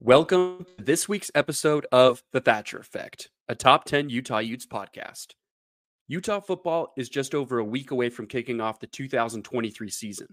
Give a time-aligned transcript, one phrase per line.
[0.00, 5.28] Welcome to this week's episode of The Thatcher Effect, a top 10 Utah Utes podcast.
[6.06, 10.26] Utah football is just over a week away from kicking off the 2023 season.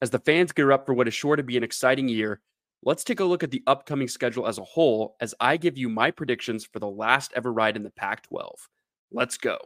[0.00, 2.40] As the fans gear up for what is sure to be an exciting year,
[2.82, 5.90] let's take a look at the upcoming schedule as a whole as I give you
[5.90, 8.50] my predictions for the last ever ride in the Pac 12.
[9.12, 9.58] Let's go.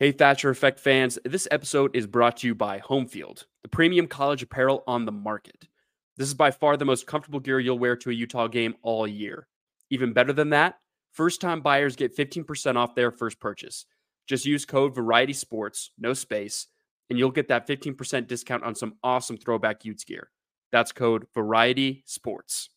[0.00, 4.42] Hey, Thatcher Effect fans, this episode is brought to you by Homefield, the premium college
[4.42, 5.68] apparel on the market.
[6.16, 9.06] This is by far the most comfortable gear you'll wear to a Utah game all
[9.06, 9.48] year.
[9.90, 10.78] Even better than that,
[11.12, 13.84] first time buyers get 15% off their first purchase.
[14.26, 16.68] Just use code Variety Sports, no space,
[17.10, 20.30] and you'll get that 15% discount on some awesome throwback Utes gear.
[20.72, 22.70] That's code Variety Sports.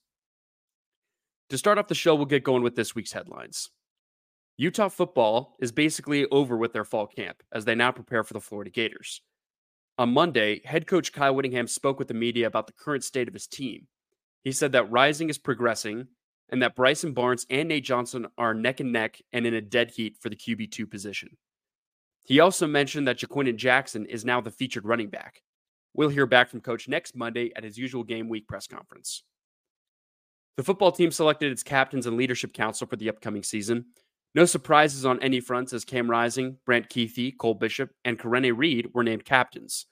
[1.50, 3.72] To start off the show, we'll get going with this week's headlines.
[4.58, 8.42] Utah football is basically over with their fall camp as they now prepare for the
[8.42, 9.22] Florida Gators.
[10.00, 13.34] On Monday, head coach Kyle Whittingham spoke with the media about the current state of
[13.34, 13.88] his team.
[14.46, 16.08] He said that Rising is progressing
[16.48, 19.92] and that Bryson Barnes and Nate Johnson are neck and neck and in a dead
[19.92, 21.36] heat for the QB2 position.
[22.24, 25.42] He also mentioned that Ja'Quinden Jackson is now the featured running back.
[25.94, 29.24] We'll hear back from coach next Monday at his usual game week press conference.
[30.56, 33.88] The football team selected its captains and leadership council for the upcoming season.
[34.36, 38.90] No surprises on any fronts as Cam Rising, Brant Kuithe, Cole Bishop, and Karene Reid
[38.94, 39.88] were named captains.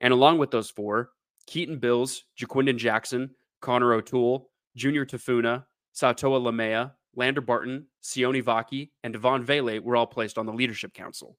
[0.00, 1.10] And along with those four,
[1.46, 9.14] Keaton Bills, Ja'Quinden Jackson, Connor O'Toole, Junior Tafuna, Sataoa Laumea, Lander Barton, Sione Vaki, and
[9.14, 11.36] Devaughn Vele were all placed on the leadership council.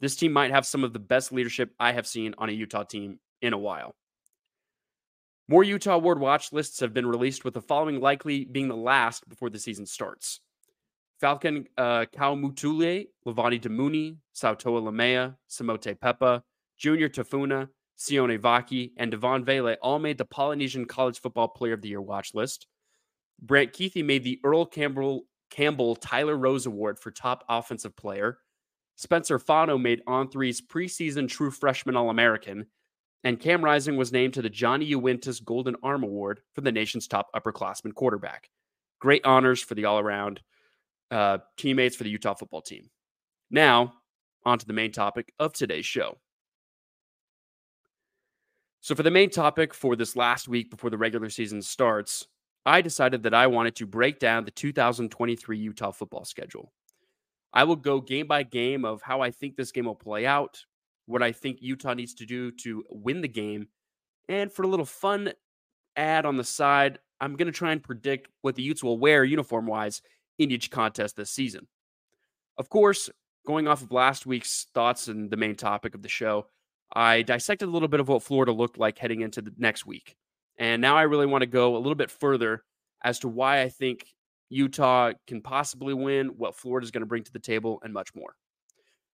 [0.00, 2.84] This team might have some of the best leadership I have seen on a Utah
[2.84, 3.96] team in a while.
[5.48, 9.28] More Utah Award watch lists have been released, with the following likely being the last
[9.28, 10.40] before the season starts.
[11.20, 16.42] Falcon uh, Kaumatule, Levani Damuni, Sataoa Laumea, Simote Pepa,
[16.78, 21.80] Junior Tafuna, Sione Vaki, and Devaughn Vele all made the Polynesian College Football Player of
[21.80, 22.66] the Year watch list.
[23.40, 28.38] Brant Kuithe made the Earl Campbell, Campbell Tyler Rose Award for Top Offensive Player.
[28.96, 32.66] Spencer Fano made On3's preseason True Freshman All American.
[33.24, 37.08] And Cam Rising was named to the Johnny Unitas Golden Arm Award for the nation's
[37.08, 38.48] top upperclassman quarterback.
[39.00, 40.40] Great honors for the all around
[41.10, 42.90] uh, teammates for the Utah football team.
[43.50, 43.94] Now,
[44.44, 46.18] on to the main topic of today's show.
[48.80, 52.26] So, for the main topic for this last week before the regular season starts,
[52.64, 56.72] I decided that I wanted to break down the 2023 Utah football schedule.
[57.52, 60.64] I will go game by game of how I think this game will play out,
[61.06, 63.68] what I think Utah needs to do to win the game,
[64.28, 65.32] and for a little fun
[65.96, 69.24] ad on the side, I'm going to try and predict what the Utes will wear
[69.24, 70.02] uniform wise
[70.38, 71.66] in each contest this season.
[72.58, 73.10] Of course,
[73.46, 76.46] going off of last week's thoughts and the main topic of the show,
[76.92, 80.16] I dissected a little bit of what Florida looked like heading into the next week.
[80.58, 82.64] And now I really want to go a little bit further
[83.04, 84.06] as to why I think
[84.48, 88.14] Utah can possibly win, what Florida is going to bring to the table, and much
[88.14, 88.36] more.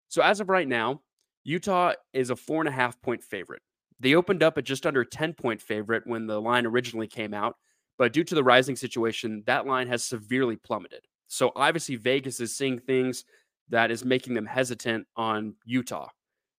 [0.08, 1.02] So, as of right now,
[1.44, 3.62] Utah is a four and a half point favorite.
[4.00, 7.34] They opened up at just under a 10 point favorite when the line originally came
[7.34, 7.56] out,
[7.98, 11.06] but due to the rising situation, that line has severely plummeted.
[11.30, 13.24] So obviously, Vegas is seeing things
[13.70, 16.10] that is making them hesitant on Utah.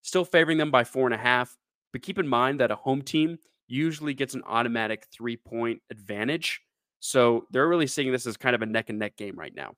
[0.01, 1.55] Still favoring them by four and a half,
[1.91, 3.37] but keep in mind that a home team
[3.67, 6.61] usually gets an automatic three point advantage.
[6.99, 9.73] So they're really seeing this as kind of a neck and neck game right now.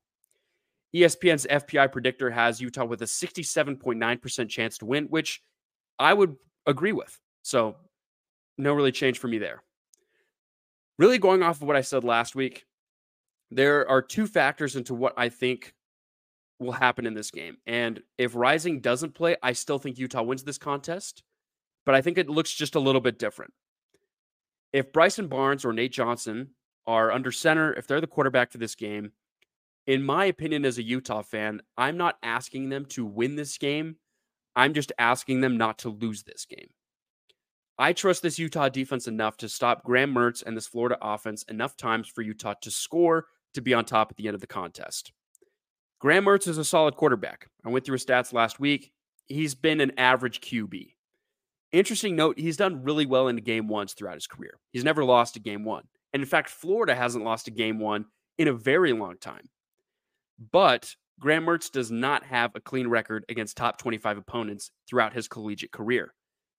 [0.95, 5.41] ESPN's FPI predictor has Utah with a 67.9% chance to win, which
[5.97, 6.35] I would
[6.67, 7.19] agree with.
[7.41, 7.77] So
[8.57, 9.63] no really change for me there.
[10.99, 12.65] Really going off of what I said last week,
[13.51, 15.73] there are two factors into what I think
[16.59, 17.57] will happen in this game.
[17.65, 21.23] And if Rising doesn't play, I still think Utah wins this contest,
[21.85, 23.53] but I think it looks just a little bit different.
[24.71, 26.49] If Bryson Barnes or Nate Johnson
[26.87, 29.11] are under center, if they're the quarterback for this game,
[29.85, 33.97] in my opinion, as a Utah fan, I'm not asking them to win this game.
[34.55, 36.69] I'm just asking them not to lose this game.
[37.77, 41.75] I trust this Utah defense enough to stop Graham Mertz and this Florida offense enough
[41.75, 45.11] times for Utah to score to be on top at the end of the contest.
[45.99, 47.47] Graham Mertz is a solid quarterback.
[47.65, 48.91] I went through his stats last week.
[49.25, 50.93] He's been an average QB.
[51.71, 54.59] Interesting note, he's done really well in game ones throughout his career.
[54.71, 55.85] He's never lost a game one.
[56.13, 58.05] And in fact, Florida hasn't lost a game one
[58.37, 59.49] in a very long time.
[60.51, 65.27] But Graham Mertz does not have a clean record against top 25 opponents throughout his
[65.27, 66.13] collegiate career.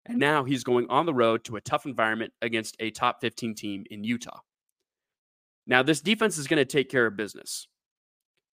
[0.06, 3.54] And now he's going on the road to a tough environment against a top 15
[3.54, 4.40] team in Utah.
[5.66, 7.68] Now, this defense is going to take care of business.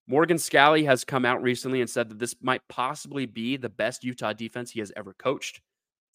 [0.07, 4.03] Morgan Scalley has come out recently and said that this might possibly be the best
[4.03, 5.62] Utah defense he has ever coached.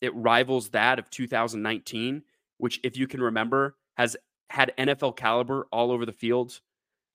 [0.00, 2.22] It rivals that of 2019,
[2.58, 4.16] which, if you can remember, has
[4.50, 6.60] had NFL caliber all over the field.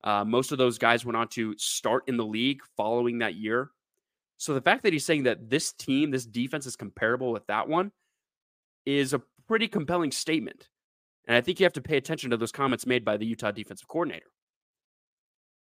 [0.04, 3.72] Uh, most of those guys went on to start in the league following that year.
[4.38, 7.68] So the fact that he's saying that this team, this defense is comparable with that
[7.68, 7.92] one
[8.86, 10.70] is a pretty compelling statement.
[11.28, 13.52] And I think you have to pay attention to those comments made by the Utah
[13.52, 14.28] defensive coordinator.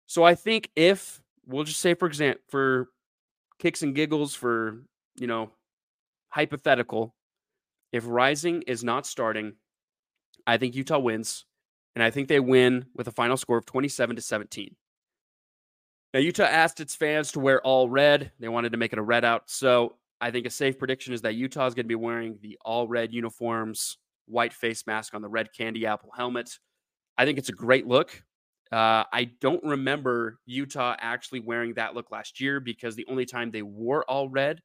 [0.06, 2.88] So I think if we'll just say, for example, for
[3.58, 4.82] kicks and giggles, for
[5.16, 5.50] you know,
[6.28, 7.14] hypothetical,
[7.92, 9.54] if Rising is not starting,
[10.46, 11.44] I think Utah wins,
[11.94, 14.76] and I think they win with a final score of 27 to 17.
[16.12, 18.32] Now, Utah asked its fans to wear all red.
[18.38, 19.44] They wanted to make it a red out.
[19.50, 22.58] So I think a safe prediction is that Utah is going to be wearing the
[22.64, 26.58] all red uniforms, white face mask on the red candy apple helmet.
[27.18, 28.22] I think it's a great look.
[28.72, 33.50] Uh, I don't remember Utah actually wearing that look last year because the only time
[33.50, 34.60] they wore all red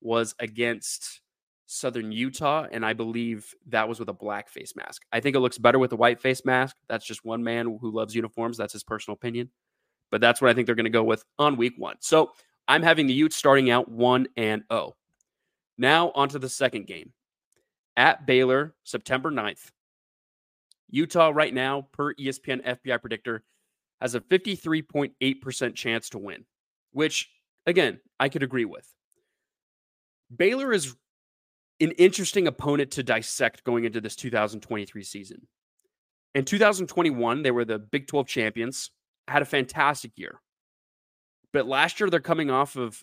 [0.00, 1.20] was against
[1.66, 5.02] Southern Utah, and I believe that was with a black face mask.
[5.12, 6.76] I think it looks better with a white face mask.
[6.88, 8.56] That's just one man who loves uniforms.
[8.56, 9.50] That's his personal opinion.
[10.10, 11.96] But that's what I think they're going to go with on week one.
[12.00, 12.32] So
[12.68, 14.94] I'm having the Utes starting out 1 and 0.
[15.78, 17.12] Now, on to the second game.
[17.96, 19.70] At Baylor, September 9th.
[20.90, 23.44] Utah, right now, per ESPN FPI predictor,
[24.00, 26.44] has a 53.8% chance to win,
[26.92, 27.30] which,
[27.66, 28.86] again, I could agree with.
[30.34, 30.94] Baylor is
[31.80, 35.46] an interesting opponent to dissect going into this 2023 season.
[36.34, 38.90] In 2021, they were the Big 12 champions,
[39.28, 40.40] had a fantastic year.
[41.52, 43.02] But last year, they're coming off of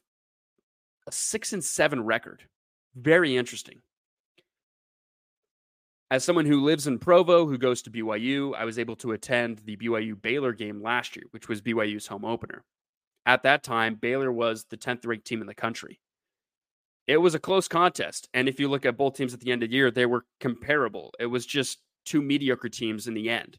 [1.08, 2.44] a six and seven record.
[2.96, 3.82] Very interesting.
[6.12, 9.60] As someone who lives in Provo, who goes to BYU, I was able to attend
[9.60, 12.64] the BYU Baylor game last year, which was BYU's home opener.
[13.28, 16.00] At that time, Baylor was the 10th ranked team in the country.
[17.06, 18.28] It was a close contest.
[18.34, 20.26] And if you look at both teams at the end of the year, they were
[20.40, 21.14] comparable.
[21.20, 23.58] It was just two mediocre teams in the end.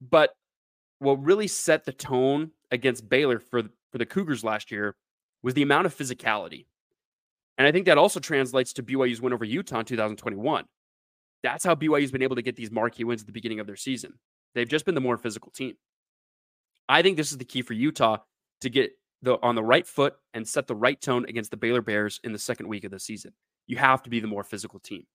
[0.00, 0.30] But
[1.00, 4.96] what really set the tone against Baylor for, for the Cougars last year
[5.42, 6.66] was the amount of physicality.
[7.58, 10.64] And I think that also translates to BYU's win over Utah in 2021.
[11.42, 13.76] That's how BYU's been able to get these marquee wins at the beginning of their
[13.76, 14.14] season.
[14.54, 15.74] They've just been the more physical team.
[16.88, 18.18] I think this is the key for Utah
[18.60, 18.92] to get
[19.22, 22.32] the on the right foot and set the right tone against the Baylor Bears in
[22.32, 23.32] the second week of the season.
[23.66, 25.06] You have to be the more physical team.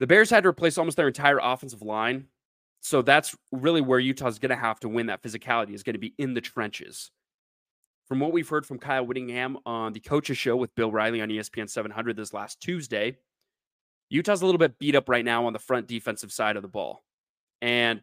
[0.00, 2.26] The Bears had to replace almost their entire offensive line.
[2.80, 6.00] So that's really where Utah's going to have to win that physicality is going to
[6.00, 7.10] be in the trenches
[8.08, 11.28] from what we've heard from Kyle Whittingham on the coaches show with Bill Riley on
[11.28, 13.18] ESPN 700 this last Tuesday,
[14.08, 16.68] Utah's a little bit beat up right now on the front defensive side of the
[16.68, 17.04] ball.
[17.60, 18.00] And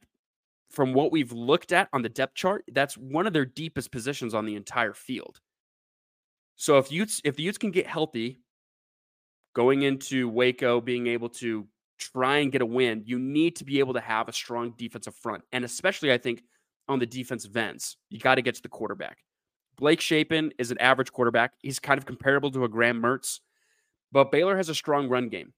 [0.70, 4.36] from what we've looked at on the depth chart, that's one of their deepest positions
[4.36, 5.40] on the entire field.
[6.56, 8.40] So if Utes if the Utes can get healthy
[9.56, 13.80] going into Waco being able to try and get a win, you need to be
[13.80, 15.44] able to have a strong defensive front.
[15.52, 16.44] And especially I think
[16.88, 19.20] on the defensive ends, you got to get to the quarterback.
[19.78, 21.54] Blake Shapen is an average quarterback.
[21.62, 23.40] He's kind of comparable to a Graham Mertz,
[24.12, 25.54] but Baylor has a strong run game.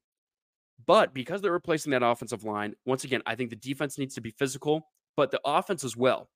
[0.85, 4.21] But because they're replacing that offensive line, once again, I think the defense needs to
[4.21, 6.29] be physical, but the offense as well.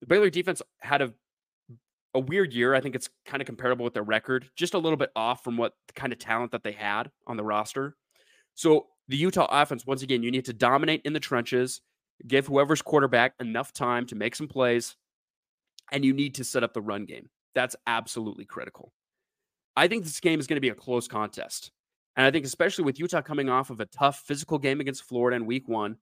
[0.00, 1.12] The Baylor defense had a
[2.16, 2.74] a weird year.
[2.74, 5.56] I think it's kind of comparable with their record, just a little bit off from
[5.56, 7.94] what kind of talent that they had on the roster.
[8.54, 11.80] So the Utah offense, once again, you need to dominate in the trenches,
[12.26, 14.96] give whoever's quarterback enough time to make some plays,
[15.92, 17.28] and you need to set up the run game.
[17.54, 18.92] That's absolutely critical.
[19.76, 21.70] I think this game is going to be a close contest.
[22.16, 25.36] And I think, especially with Utah coming off of a tough physical game against Florida
[25.36, 25.96] in week one,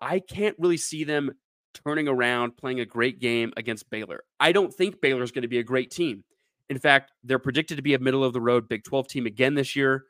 [0.00, 1.32] I can't really see them
[1.72, 4.24] turning around, playing a great game against Baylor.
[4.40, 6.24] I don't think Baylor is going to be a great team.
[6.68, 9.54] In fact, they're predicted to be a middle of the road Big 12 team again
[9.54, 10.04] this year.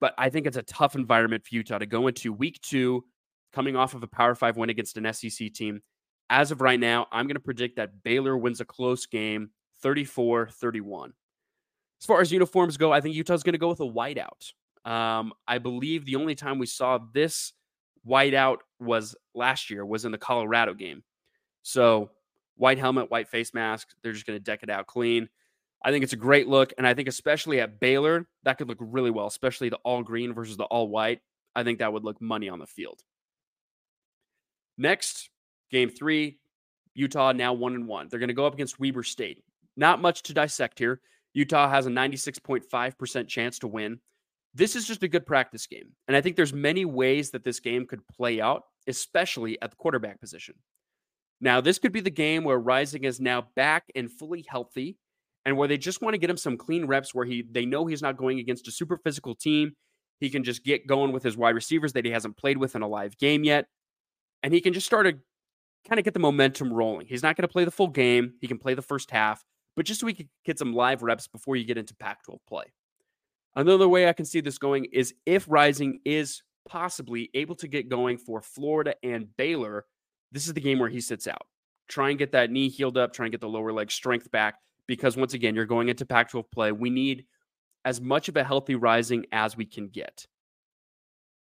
[0.00, 3.04] But I think it's a tough environment for Utah to go into week two,
[3.52, 5.80] coming off of a Power Five win against an SEC team
[6.30, 9.50] as of right now, I'm going to predict that Baylor wins a close game
[9.82, 11.12] 34 31.
[12.00, 14.52] As far as uniforms go, I think Utah's going to go with a whiteout.
[14.88, 17.52] Um, I believe the only time we saw this
[18.06, 21.02] whiteout was last year, was in the Colorado game.
[21.62, 22.10] So,
[22.56, 25.28] white helmet, white face mask, they're just going to deck it out clean.
[25.84, 26.72] I think it's a great look.
[26.76, 30.34] And I think, especially at Baylor, that could look really well, especially the all green
[30.34, 31.20] versus the all white.
[31.54, 33.00] I think that would look money on the field.
[34.76, 35.30] Next,
[35.70, 36.38] Game three,
[36.94, 38.08] Utah now one and one.
[38.08, 39.42] They're going to go up against Weber State.
[39.76, 41.00] Not much to dissect here.
[41.34, 44.00] Utah has a 96.5% chance to win.
[44.54, 45.92] This is just a good practice game.
[46.08, 49.76] And I think there's many ways that this game could play out, especially at the
[49.76, 50.54] quarterback position.
[51.40, 54.96] Now, this could be the game where Rising is now back and fully healthy
[55.44, 57.86] and where they just want to get him some clean reps where he they know
[57.86, 59.72] he's not going against a super physical team.
[60.20, 62.82] He can just get going with his wide receivers that he hasn't played with in
[62.82, 63.66] a live game yet.
[64.42, 65.12] And he can just start to
[65.88, 67.06] kind of get the momentum rolling.
[67.06, 68.34] He's not going to play the full game.
[68.40, 69.44] He can play the first half,
[69.76, 72.40] but just so we can get some live reps before you get into Pac 12
[72.48, 72.64] play.
[73.54, 77.88] Another way I can see this going is if Rising is possibly able to get
[77.88, 79.86] going for Florida and Baylor,
[80.30, 81.46] this is the game where he sits out.
[81.88, 84.56] Try and get that knee healed up, try and get the lower leg strength back,
[84.88, 86.72] because once again, you're going into Pac 12 play.
[86.72, 87.26] We need
[87.84, 90.26] as much of a healthy Rising as we can get.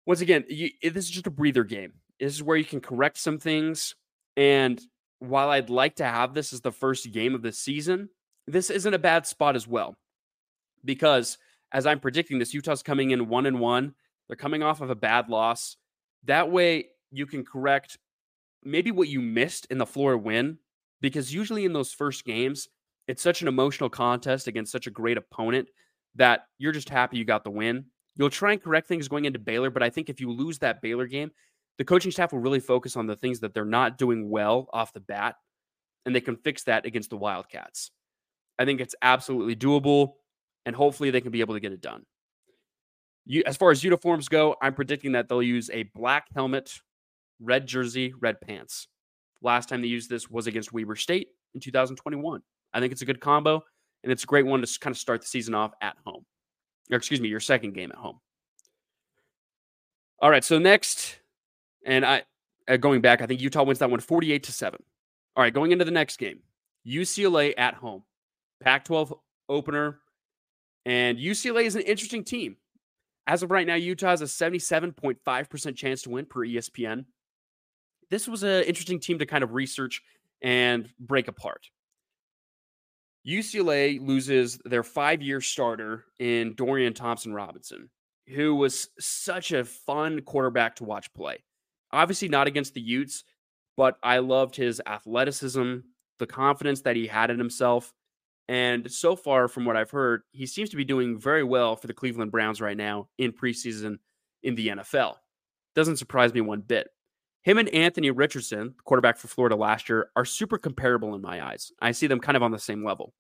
[0.05, 1.95] Once again, you, this is just a breather game.
[2.21, 3.95] This is where you can correct some things.
[4.37, 4.81] And
[5.21, 8.09] while I'd like to have this as the first game of the season,
[8.47, 9.97] this isn't a bad spot as well.
[10.85, 11.39] Because
[11.73, 13.95] as I'm predicting this, Utah's coming in one and one.
[14.27, 15.77] They're coming off of a bad loss.
[16.25, 17.99] That way, you can correct
[18.65, 20.59] maybe what you missed in the Florida win.
[21.01, 22.69] Because usually in those first games,
[23.09, 25.69] it's such an emotional contest against such a great opponent
[26.15, 27.87] that you're just happy you got the win.
[28.17, 30.83] You'll try and correct things going into Baylor, but I think if you lose that
[30.83, 31.31] Baylor game,
[31.79, 34.93] the coaching staff will really focus on the things that they're not doing well off
[34.93, 35.37] the bat,
[36.05, 37.91] and they can fix that against the Wildcats.
[38.59, 40.15] I think it's absolutely doable,
[40.67, 42.05] and hopefully they can be able to get it done.
[43.25, 46.81] You, as far as uniforms go, I'm predicting that they'll use a black helmet,
[47.41, 48.89] red jersey, red pants.
[49.41, 52.43] Last time they used this was against Weber State in 2021.
[52.79, 53.63] I think it's a good combo,
[54.03, 56.25] and it's a great one to kind of start the season off at home.
[56.91, 58.21] Or excuse me, your second game at home.
[60.21, 61.19] All right, so next,
[61.85, 62.23] and I
[62.69, 64.83] uh, going back, I think Utah wins that one 48 to 7.
[65.37, 66.41] All right, going into the next game.
[66.87, 68.03] UCLA at home.
[68.61, 69.19] Pac-12
[69.49, 70.01] opener.
[70.85, 72.57] And UCLA is an interesting team.
[73.27, 77.05] As of right now, Utah has a 77.5% chance to win per ESPN.
[78.11, 80.03] This was an interesting team to kind of research
[80.41, 81.69] and break apart.
[83.27, 87.91] UCLA loses their five year starter in Dorian Thompson Robinson,
[88.29, 91.45] who was such a fun quarterback to watch play.
[91.93, 93.25] Obviously, not against the Utes,
[93.77, 95.77] but I loved his athleticism,
[96.19, 97.93] the confidence that he had in himself.
[98.49, 101.87] And so far, from what I've heard, he seems to be doing very well for
[101.87, 103.99] the Cleveland Browns right now in preseason
[104.43, 105.17] in the NFL.
[105.75, 106.89] Doesn't surprise me one bit.
[107.43, 111.73] Him and Anthony Richardson, quarterback for Florida last year, are super comparable in my eyes.
[111.81, 113.15] I see them kind of on the same level.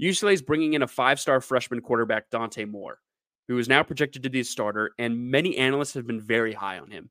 [0.00, 2.98] UCLA is bringing in a five star freshman quarterback, Dante Moore,
[3.48, 6.78] who is now projected to be a starter, and many analysts have been very high
[6.78, 7.10] on him.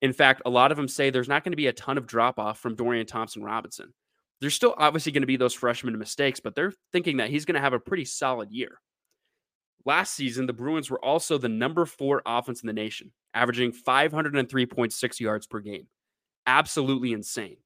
[0.00, 2.06] In fact, a lot of them say there's not going to be a ton of
[2.06, 3.92] drop off from Dorian Thompson Robinson.
[4.40, 7.56] There's still obviously going to be those freshman mistakes, but they're thinking that he's going
[7.56, 8.80] to have a pretty solid year.
[9.84, 15.20] Last season, the Bruins were also the number four offense in the nation, averaging 503.6
[15.20, 15.86] yards per game.
[16.46, 17.58] Absolutely insane.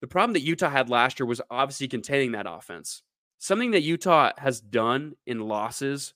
[0.00, 3.02] The problem that Utah had last year was obviously containing that offense.
[3.38, 6.14] Something that Utah has done in losses,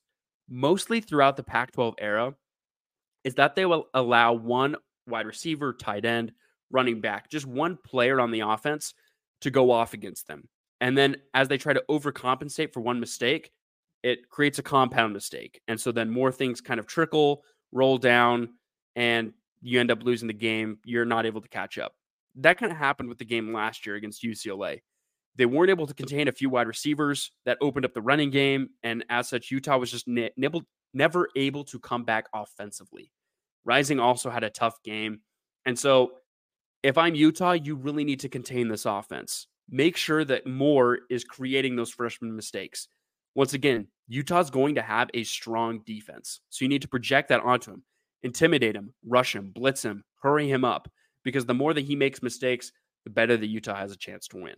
[0.48, 2.34] mostly throughout the Pac 12 era,
[3.24, 6.32] is that they will allow one wide receiver, tight end,
[6.70, 8.92] running back, just one player on the offense
[9.40, 10.48] to go off against them.
[10.80, 13.50] And then as they try to overcompensate for one mistake,
[14.02, 15.60] it creates a compound mistake.
[15.68, 18.50] And so then more things kind of trickle, roll down,
[18.96, 20.78] and you end up losing the game.
[20.84, 21.94] You're not able to catch up.
[22.36, 24.80] That kind of happened with the game last year against UCLA.
[25.36, 28.70] They weren't able to contain a few wide receivers that opened up the running game.
[28.82, 33.12] And as such, Utah was just nibbled, never able to come back offensively.
[33.64, 35.20] Rising also had a tough game.
[35.64, 36.12] And so
[36.82, 39.46] if I'm Utah, you really need to contain this offense.
[39.68, 42.88] Make sure that Moore is creating those freshman mistakes.
[43.38, 46.40] Once again, Utah's going to have a strong defense.
[46.50, 47.84] So you need to project that onto him,
[48.24, 50.90] intimidate him, rush him, blitz him, hurry him up,
[51.22, 52.72] because the more that he makes mistakes,
[53.04, 54.56] the better that Utah has a chance to win.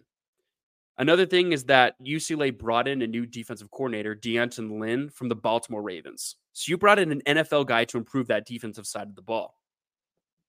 [0.96, 5.36] Another thing is that UCLA brought in a new defensive coordinator, D'Anton Lynn, from the
[5.36, 6.36] Baltimore Ravens.
[6.54, 9.60] So you brought in an NFL guy to improve that defensive side of the ball.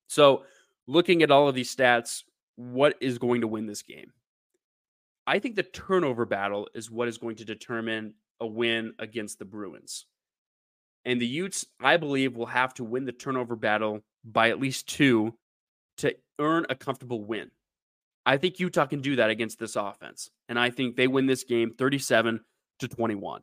[0.07, 0.43] So
[0.87, 2.23] looking at all of these stats,
[2.55, 4.13] what is going to win this game?
[5.27, 9.45] I think the turnover battle is what is going to determine a win against the
[9.45, 10.05] Bruins.
[11.05, 14.87] And the Utes, I believe, will have to win the turnover battle by at least
[14.87, 15.35] two
[15.97, 17.51] to earn a comfortable win.
[18.25, 20.29] I think Utah can do that against this offense.
[20.47, 22.39] And I think they win this game 37
[22.79, 23.41] to 21.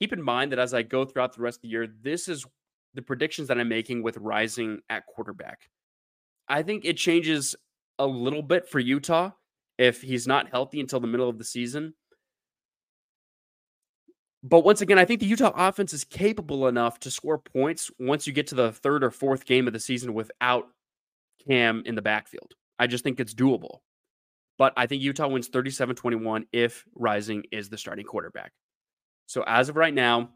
[0.00, 2.44] Keep in mind that as I go throughout the rest of the year, this is
[2.94, 5.68] the predictions that I'm making with rising at quarterback.
[6.48, 7.54] I think it changes
[7.98, 9.30] a little bit for Utah
[9.82, 11.92] if he's not healthy until the middle of the season.
[14.44, 18.24] But once again, I think the Utah offense is capable enough to score points once
[18.24, 20.68] you get to the third or fourth game of the season without
[21.48, 22.54] Cam in the backfield.
[22.78, 23.78] I just think it's doable.
[24.56, 28.52] But I think Utah wins 37 21 if Rising is the starting quarterback.
[29.26, 30.30] So as of right now,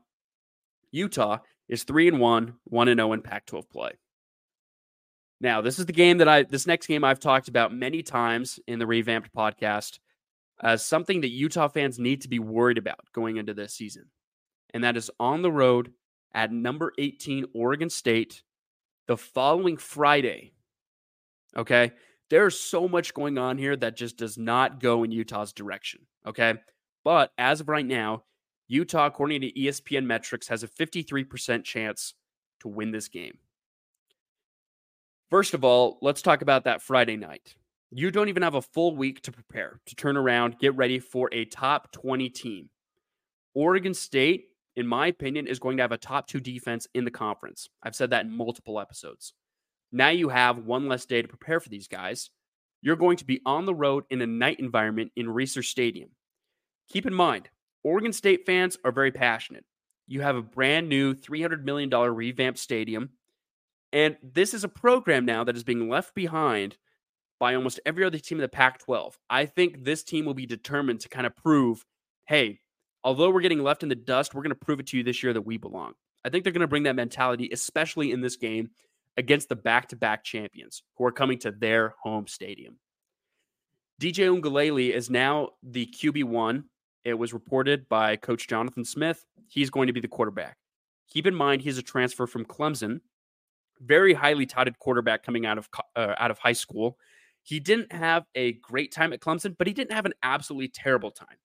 [0.90, 1.38] Utah
[1.68, 3.92] is 3 and 1, 1 and 0 in Pac 12 play.
[5.40, 8.58] Now, this is the game that I, this next game I've talked about many times
[8.66, 9.98] in the revamped podcast
[10.62, 14.06] as something that Utah fans need to be worried about going into this season.
[14.72, 15.92] And that is on the road
[16.34, 18.42] at number 18, Oregon State,
[19.06, 20.52] the following Friday.
[21.56, 21.92] Okay.
[22.28, 26.00] There's so much going on here that just does not go in Utah's direction.
[26.26, 26.54] Okay.
[27.04, 28.24] But as of right now,
[28.68, 32.14] Utah, according to ESPN metrics, has a 53% chance
[32.60, 33.38] to win this game.
[35.30, 37.56] First of all, let's talk about that Friday night.
[37.90, 41.28] You don't even have a full week to prepare, to turn around, get ready for
[41.32, 42.70] a top 20 team.
[43.54, 44.44] Oregon State,
[44.76, 47.68] in my opinion, is going to have a top two defense in the conference.
[47.82, 49.32] I've said that in multiple episodes.
[49.90, 52.30] Now you have one less day to prepare for these guys.
[52.82, 56.10] You're going to be on the road in a night environment in Reser Stadium.
[56.88, 57.48] Keep in mind,
[57.82, 59.64] Oregon State fans are very passionate.
[60.06, 63.10] You have a brand new $300 million revamped stadium.
[63.92, 66.76] And this is a program now that is being left behind
[67.38, 69.18] by almost every other team in the Pac 12.
[69.30, 71.84] I think this team will be determined to kind of prove
[72.26, 72.58] hey,
[73.04, 75.22] although we're getting left in the dust, we're going to prove it to you this
[75.22, 75.92] year that we belong.
[76.24, 78.70] I think they're going to bring that mentality, especially in this game
[79.16, 82.78] against the back to back champions who are coming to their home stadium.
[84.00, 86.64] DJ Uiagalelei is now the QB1
[87.06, 89.24] it was reported by Coach Jonathan Smith.
[89.46, 90.56] He's going to be the quarterback.
[91.08, 93.00] Keep in mind, he's a transfer from Clemson,
[93.80, 96.98] very highly touted quarterback coming out of uh, out of high school.
[97.42, 101.10] He didn't have a great time at Clemson, but he didn't have an absolutely terrible
[101.10, 101.38] time.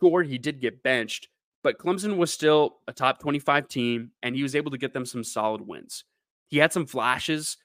[0.00, 1.28] Sure, he did get benched,
[1.62, 5.04] but Clemson was still a top 25 team, and he was able to get them
[5.04, 6.04] some solid wins.
[6.46, 7.56] He had some flashes,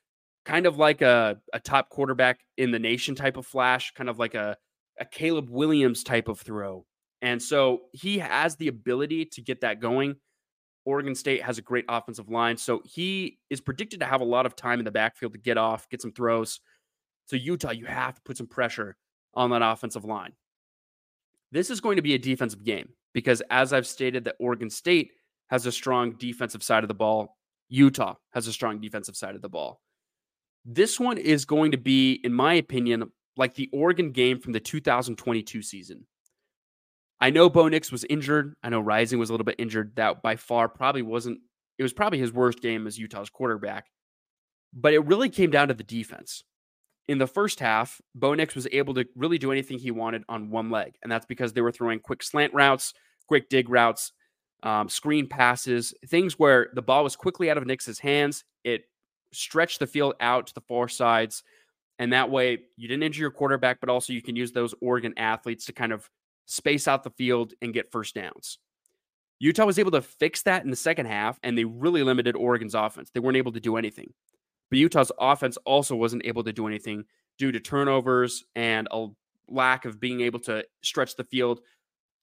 [0.43, 4.19] kind of like a, a top quarterback in the nation type of flash, kind of
[4.19, 4.57] like a,
[4.99, 6.85] a Caleb Williams type of throw.
[7.21, 10.15] And so he has the ability to get that going.
[10.85, 12.57] Oregon State has a great offensive line.
[12.57, 15.57] So he is predicted to have a lot of time in the backfield to get
[15.57, 16.59] off, get some throws.
[17.25, 18.97] So, Utah, you have to put some pressure
[19.33, 20.33] on that offensive line.
[21.51, 25.11] This is going to be a defensive game because, as I've stated, that Oregon State
[25.49, 27.37] has a strong defensive side of the ball.
[27.69, 29.81] Utah has a strong defensive side of the ball.
[30.65, 34.59] This one is going to be, in my opinion, like the Oregon game from the
[34.59, 36.05] 2022 season.
[37.21, 38.55] I know Bo Nix was injured.
[38.63, 39.95] I know Rising was a little bit injured.
[39.95, 41.39] That by far probably wasn't,
[41.77, 43.85] it was probably his worst game as Utah's quarterback.
[44.73, 46.43] But it really came down to the defense.
[47.07, 50.49] In the first half, Bo Nix was able to really do anything he wanted on
[50.49, 50.95] one leg.
[51.03, 52.93] And that's because they were throwing quick slant routes,
[53.27, 54.13] quick dig routes,
[54.63, 58.45] um, screen passes, things where the ball was quickly out of Nix's hands.
[58.63, 58.83] It
[59.33, 61.43] stretched the field out to the four sides.
[61.99, 65.13] And that way, you didn't injure your quarterback, but also you can use those Oregon
[65.17, 66.09] athletes to kind of
[66.51, 68.59] space out the field, and get first downs.
[69.39, 72.75] Utah was able to fix that in the second half, and they really limited Oregon's
[72.75, 73.09] offense.
[73.11, 74.13] They weren't able to do anything.
[74.69, 77.05] But Utah's offense also wasn't able to do anything
[77.37, 79.07] due to turnovers and a
[79.49, 81.61] lack of being able to stretch the field,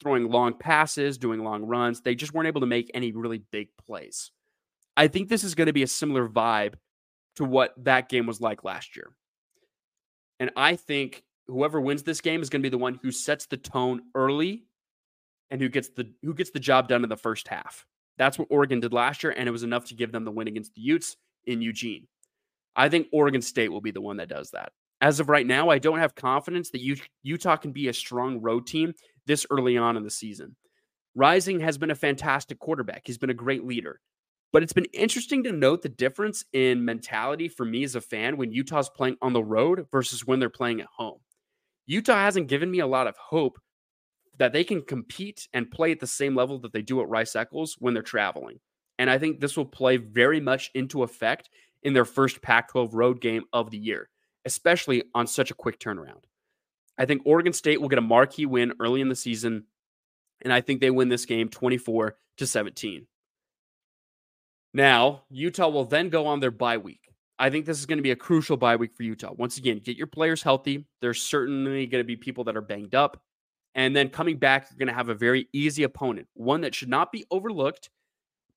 [0.00, 2.00] throwing long passes, doing long runs.
[2.00, 4.30] They just weren't able to make any really big plays.
[4.96, 6.74] I think this is going to be a similar vibe
[7.36, 9.10] to what that game was like last year.
[10.40, 13.46] And I think whoever wins this game is going to be the one who sets
[13.46, 14.64] the tone early
[15.50, 17.86] and who gets the who gets the job done in the first half.
[18.18, 20.48] That's what Oregon did last year, and it was enough to give them the win
[20.48, 22.06] against the Utes in Eugene.
[22.76, 24.72] I think Oregon State will be the one that does that.
[25.00, 28.66] As of right now, I don't have confidence that Utah can be a strong road
[28.66, 28.92] team
[29.26, 30.56] this early on in the season.
[31.14, 33.02] Rising has been a fantastic quarterback.
[33.04, 34.00] He's been a great leader.
[34.52, 38.36] But it's been interesting to note the difference in mentality for me as a fan
[38.36, 41.20] when Utah's playing on the road versus when they're playing at home.
[41.88, 43.58] Utah hasn't given me a lot of hope
[44.38, 47.34] that they can compete and play at the same level that they do at Rice
[47.34, 48.60] Eccles when they're traveling.
[48.98, 51.48] And I think this will play very much into effect
[51.82, 54.10] in their first Pac 12 road game of the year,
[54.44, 56.24] especially on such a quick turnaround.
[56.98, 59.64] I think Oregon State will get a marquee win early in the season,
[60.42, 63.06] and I think they win this game 24 to 17.
[64.74, 67.07] Now, Utah will then go on their bye week.
[67.38, 69.32] I think this is going to be a crucial bye week for Utah.
[69.36, 70.86] Once again, get your players healthy.
[71.00, 73.22] There's certainly going to be people that are banged up.
[73.74, 76.88] And then coming back, you're going to have a very easy opponent, one that should
[76.88, 77.90] not be overlooked,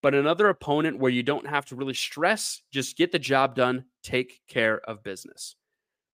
[0.01, 3.85] but another opponent where you don't have to really stress, just get the job done,
[4.01, 5.55] take care of business.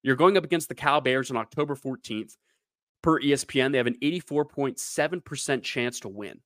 [0.04, 2.36] You're going up against the Cal Bears on October 14th.
[3.02, 6.42] Per ESPN, they have an 84.7% chance to win.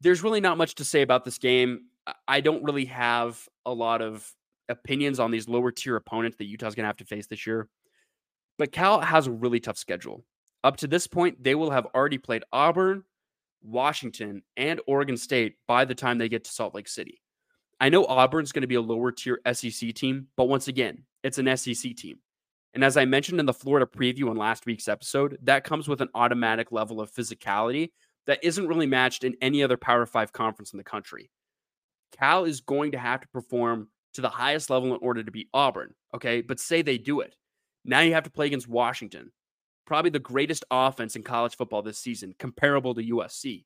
[0.00, 1.86] There's really not much to say about this game.
[2.28, 4.32] I don't really have a lot of
[4.68, 7.68] opinions on these lower tier opponents that Utah's going to have to face this year.
[8.58, 10.24] But Cal has a really tough schedule.
[10.64, 13.04] Up to this point, they will have already played Auburn,
[13.62, 17.20] Washington, and Oregon State by the time they get to Salt Lake City.
[17.78, 21.38] I know Auburn's going to be a lower tier SEC team, but once again, it's
[21.38, 22.18] an SEC team.
[22.72, 26.00] And as I mentioned in the Florida preview in last week's episode, that comes with
[26.00, 27.90] an automatic level of physicality
[28.26, 31.30] that isn't really matched in any other Power Five conference in the country.
[32.18, 35.48] Cal is going to have to perform to the highest level in order to beat
[35.54, 35.94] Auburn.
[36.14, 36.42] Okay.
[36.42, 37.34] But say they do it.
[37.84, 39.30] Now you have to play against Washington,
[39.86, 43.64] probably the greatest offense in college football this season, comparable to USC.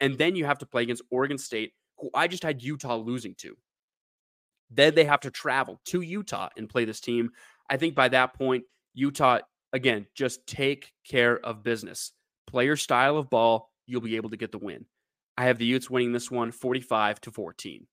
[0.00, 3.34] And then you have to play against Oregon State, who I just had Utah losing
[3.36, 3.56] to.
[4.70, 7.30] Then they have to travel to Utah and play this team.
[7.68, 9.40] I think by that point, Utah,
[9.72, 12.12] again, just take care of business.
[12.46, 14.86] Play your style of ball, you'll be able to get the win.
[15.36, 17.86] I have the Utes winning this one 45 to 14.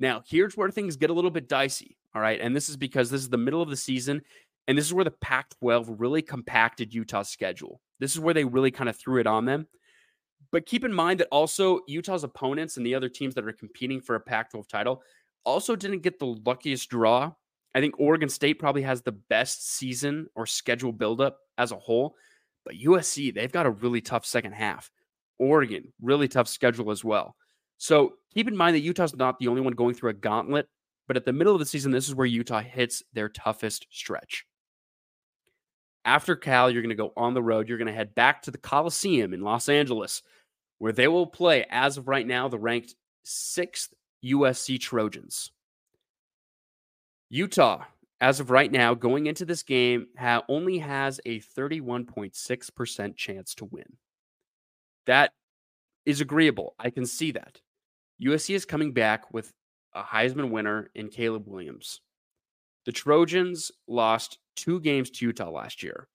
[0.00, 1.96] Now, here's where things get a little bit dicey.
[2.14, 2.40] All right.
[2.40, 4.22] And this is because this is the middle of the season.
[4.66, 7.80] And this is where the Pac 12 really compacted Utah's schedule.
[8.00, 9.68] This is where they really kind of threw it on them.
[10.52, 14.00] But keep in mind that also Utah's opponents and the other teams that are competing
[14.00, 15.02] for a Pac 12 title
[15.44, 17.32] also didn't get the luckiest draw.
[17.74, 22.16] I think Oregon State probably has the best season or schedule buildup as a whole.
[22.64, 24.90] But USC, they've got a really tough second half.
[25.38, 27.36] Oregon, really tough schedule as well.
[27.80, 30.68] So keep in mind that Utah's not the only one going through a gauntlet,
[31.08, 34.44] but at the middle of the season, this is where Utah hits their toughest stretch.
[36.04, 37.68] After Cal, you're going to go on the road.
[37.68, 40.22] You're going to head back to the Coliseum in Los Angeles,
[40.78, 45.50] where they will play, as of right now, the ranked sixth USC Trojans.
[47.30, 47.84] Utah,
[48.20, 53.64] as of right now, going into this game, ha- only has a 31.6% chance to
[53.64, 53.96] win.
[55.06, 55.32] That
[56.04, 56.74] is agreeable.
[56.78, 57.62] I can see that.
[58.22, 59.52] USC is coming back with
[59.94, 62.00] a Heisman winner in Caleb Williams.
[62.86, 66.08] The Trojans lost two games to Utah last year.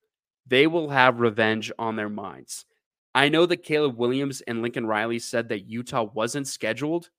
[0.48, 2.66] They will have revenge on their minds.
[3.14, 7.10] I know that Caleb Williams and Lincoln Riley said that Utah wasn't scheduled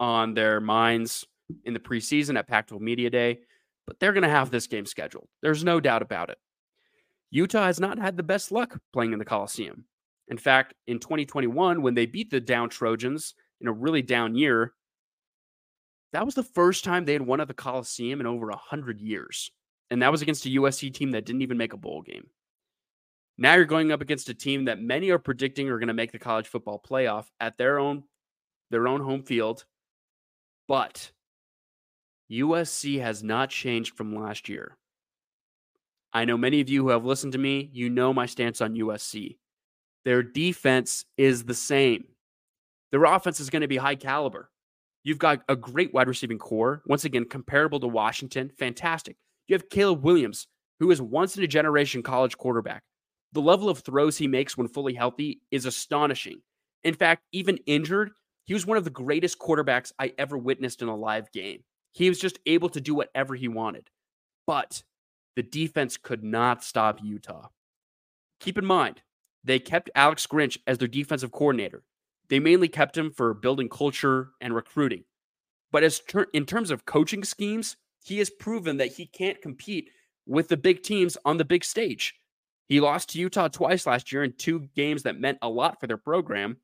[0.00, 1.26] on their minds
[1.64, 3.40] in the preseason at Pac 12 Media Day,
[3.86, 5.28] but they're going to have this game scheduled.
[5.42, 6.38] There's no doubt about it.
[7.30, 9.84] Utah has not had the best luck playing in the Coliseum.
[10.28, 14.74] In fact, in 2021, when they beat the down Trojans in a really down year,
[16.12, 19.50] that was the first time they had won at the Coliseum in over 100 years.
[19.90, 22.26] And that was against a USC team that didn't even make a bowl game.
[23.38, 26.12] Now you're going up against a team that many are predicting are going to make
[26.12, 28.04] the college football playoff at their own
[28.70, 29.64] their own home field.
[30.68, 31.10] But
[32.30, 34.76] USC has not changed from last year.
[36.12, 38.74] I know many of you who have listened to me, you know my stance on
[38.74, 39.38] USC.
[40.04, 42.04] Their defense is the same.
[42.92, 44.50] Their offense is going to be high caliber.
[45.02, 46.82] You've got a great wide receiving core.
[46.86, 48.50] Once again, comparable to Washington.
[48.58, 49.16] Fantastic.
[49.48, 50.46] You have Caleb Williams,
[50.78, 52.82] who is once in a generation college quarterback.
[53.32, 56.42] The level of throws he makes when fully healthy is astonishing.
[56.82, 58.10] In fact, even injured,
[58.44, 61.62] he was one of the greatest quarterbacks I ever witnessed in a live game.
[61.92, 63.88] He was just able to do whatever he wanted.
[64.46, 64.82] But
[65.36, 67.48] the defense could not stop Utah.
[68.40, 69.02] Keep in mind,
[69.44, 71.84] they kept Alex Grinch as their defensive coordinator.
[72.30, 75.04] They mainly kept him for building culture and recruiting.
[75.72, 79.90] But as ter- in terms of coaching schemes, he has proven that he can't compete
[80.26, 82.14] with the big teams on the big stage.
[82.68, 85.88] He lost to Utah twice last year in two games that meant a lot for
[85.88, 86.58] their program.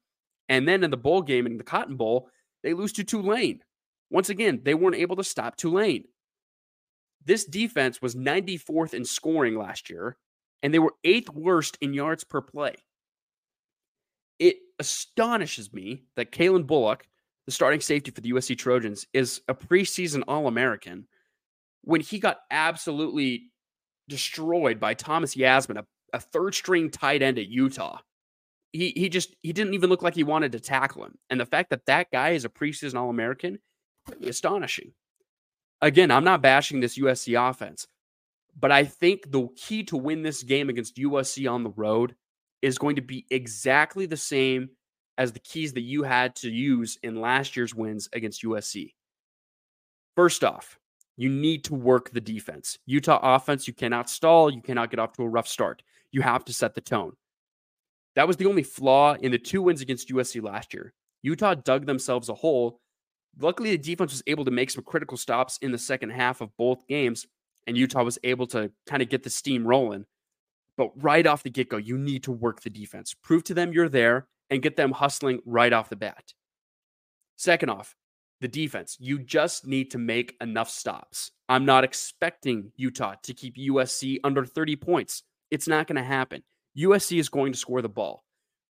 [0.48, 2.30] And then in the bowl game, in the Cotton Bowl,
[2.62, 3.60] they lose to Tulane.
[4.08, 6.04] Once again, they weren't able to stop Tulane.
[7.24, 10.16] This defense was 94th in scoring last year,
[10.62, 12.76] and they were eighth worst in yards per play.
[14.38, 17.06] It astonishes me that Calen Bullock,
[17.46, 21.06] the starting safety for the USC Trojans, is a preseason All American
[21.82, 23.52] when he got absolutely
[24.08, 27.98] destroyed by Thomas Yassmin, a, a third string tight end at Utah.
[28.72, 31.16] He, he just he didn't even look like he wanted to tackle him.
[31.30, 33.60] And the fact that that guy is a preseason All American,
[34.22, 34.92] astonishing.
[35.80, 37.86] Again, I'm not bashing this USC offense,
[38.58, 42.16] but I think the key to win this game against USC on the road
[42.62, 44.70] is going to be exactly the same
[45.18, 48.92] as the keys that you had to use in last year's wins against USC.
[50.14, 50.78] First off,
[51.16, 52.78] you need to work the defense.
[52.86, 54.50] Utah offense, you cannot stall.
[54.50, 55.82] You cannot get off to a rough start.
[56.12, 57.12] You have to set the tone.
[58.14, 60.92] That was the only flaw in the two wins against USC last year.
[61.22, 62.80] Utah dug themselves a hole.
[63.38, 66.56] Luckily, the defense was able to make some critical stops in the second half of
[66.56, 67.26] both games,
[67.66, 70.06] and Utah was able to kind of get the steam rolling.
[70.76, 73.14] But right off the get go, you need to work the defense.
[73.14, 76.34] Prove to them you're there and get them hustling right off the bat.
[77.36, 77.96] Second off,
[78.40, 78.96] the defense.
[79.00, 81.30] You just need to make enough stops.
[81.48, 85.22] I'm not expecting Utah to keep USC under 30 points.
[85.50, 86.42] It's not going to happen.
[86.78, 88.24] USC is going to score the ball,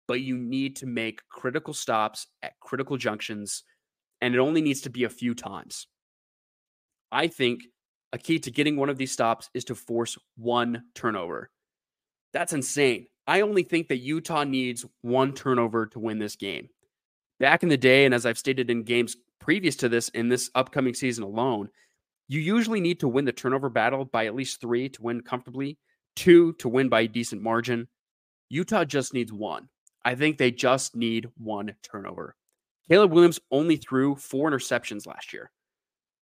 [0.08, 3.62] but you need to make critical stops at critical junctions
[4.20, 5.88] and it only needs to be a few times.
[7.10, 7.62] I think
[8.12, 11.50] a key to getting one of these stops is to force one turnover.
[12.32, 13.06] That's insane.
[13.26, 16.68] I only think that Utah needs one turnover to win this game.
[17.38, 20.50] Back in the day, and as I've stated in games previous to this in this
[20.54, 21.68] upcoming season alone,
[22.28, 25.78] you usually need to win the turnover battle by at least three to win comfortably,
[26.16, 27.88] two to win by a decent margin.
[28.48, 29.68] Utah just needs one.
[30.04, 32.34] I think they just need one turnover.
[32.88, 35.50] Caleb Williams only threw four interceptions last year.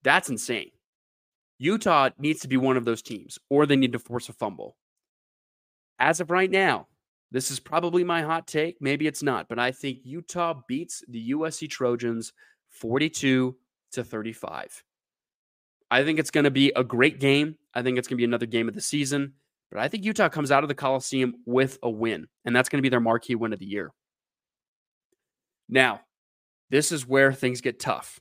[0.02, 0.70] That's insane.
[1.58, 4.76] Utah needs to be one of those teams, or they need to force a fumble.
[6.00, 6.88] As of right now,
[7.30, 8.78] this is probably my hot take.
[8.80, 12.32] Maybe it's not, but I think Utah beats the USC Trojans
[12.70, 13.56] 42
[13.92, 14.82] to 35.
[15.90, 17.56] I think it's going to be a great game.
[17.74, 19.34] I think it's going to be another game of the season,
[19.70, 22.78] but I think Utah comes out of the Coliseum with a win, and that's going
[22.78, 23.92] to be their marquee win of the year.
[25.68, 26.00] Now,
[26.70, 28.20] this is where things get tough.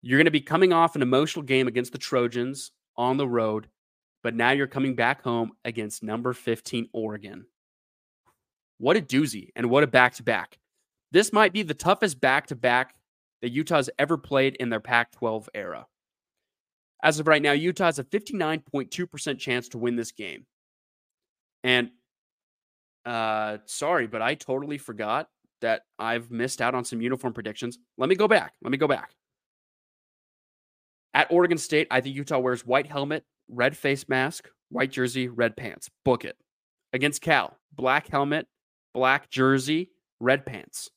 [0.00, 3.68] You're going to be coming off an emotional game against the Trojans on the road,
[4.24, 7.44] but now you're coming back home against number 15 Oregon.
[8.78, 10.58] What a doozy and what a back to back.
[11.12, 12.96] This might be the toughest back to back
[13.42, 15.86] that Utah's ever played in their Pac 12 era.
[17.02, 20.46] As of right now, Utah has a 59.2% chance to win this game.
[21.62, 21.90] And
[23.04, 25.28] uh, sorry, but I totally forgot
[25.60, 27.78] that I've missed out on some uniform predictions.
[27.98, 28.54] Let me go back.
[28.62, 29.10] Let me go back.
[31.12, 35.56] At Oregon State, I think Utah wears white helmet, red face mask, white jersey, red
[35.56, 35.90] pants.
[36.04, 36.36] Book it.
[36.92, 38.46] Against Cal, black helmet,
[38.92, 40.90] black jersey, red pants.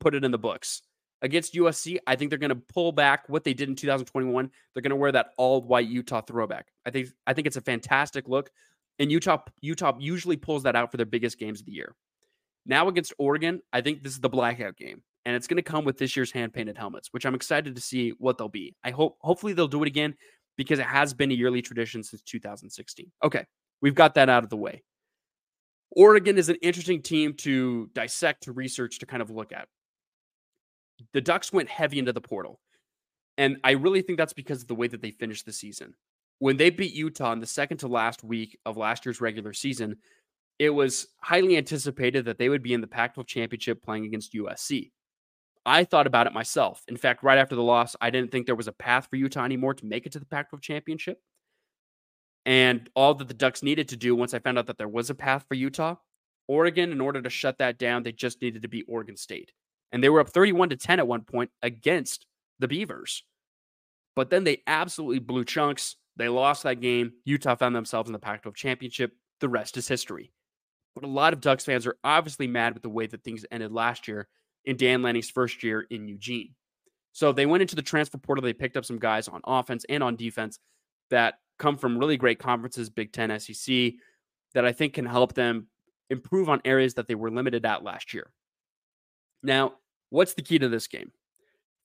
[0.00, 0.82] Put it in the books.
[1.20, 4.50] Against USC, I think they're going to pull back what they did in 2021.
[4.74, 6.66] They're going to wear that all white Utah throwback.
[6.84, 8.50] I think I think it's a fantastic look,
[8.98, 11.94] and Utah Utah usually pulls that out for their biggest games of the year.
[12.66, 15.84] Now against Oregon, I think this is the blackout game, and it's going to come
[15.84, 18.74] with this year's hand painted helmets, which I'm excited to see what they'll be.
[18.82, 20.16] I hope hopefully they'll do it again
[20.56, 23.10] because it has been a yearly tradition since 2016.
[23.24, 23.44] Okay,
[23.80, 24.82] we've got that out of the way.
[25.90, 29.68] Oregon is an interesting team to dissect, to research, to kind of look at.
[31.12, 32.60] The Ducks went heavy into the portal.
[33.38, 35.94] And I really think that's because of the way that they finished the season.
[36.38, 39.96] When they beat Utah in the second to last week of last year's regular season,
[40.58, 44.34] it was highly anticipated that they would be in the Pac 12 championship playing against
[44.34, 44.90] USC.
[45.64, 46.82] I thought about it myself.
[46.88, 49.44] In fact, right after the loss, I didn't think there was a path for Utah
[49.44, 51.20] anymore to make it to the Pac 12 championship.
[52.44, 55.10] And all that the Ducks needed to do once I found out that there was
[55.10, 55.96] a path for Utah,
[56.48, 59.52] Oregon, in order to shut that down, they just needed to beat Oregon State.
[59.92, 62.26] And they were up 31 to 10 at one point against
[62.58, 63.22] the Beavers.
[64.16, 65.96] But then they absolutely blew chunks.
[66.16, 67.12] They lost that game.
[67.24, 69.12] Utah found themselves in the Pac 12 championship.
[69.40, 70.32] The rest is history.
[70.94, 73.72] But a lot of Ducks fans are obviously mad with the way that things ended
[73.72, 74.28] last year
[74.64, 76.54] in Dan Lanning's first year in Eugene.
[77.12, 78.42] So they went into the transfer portal.
[78.42, 80.58] They picked up some guys on offense and on defense
[81.10, 83.92] that come from really great conferences, Big Ten, SEC,
[84.54, 85.68] that I think can help them
[86.10, 88.30] improve on areas that they were limited at last year.
[89.42, 89.74] Now,
[90.10, 91.12] what's the key to this game?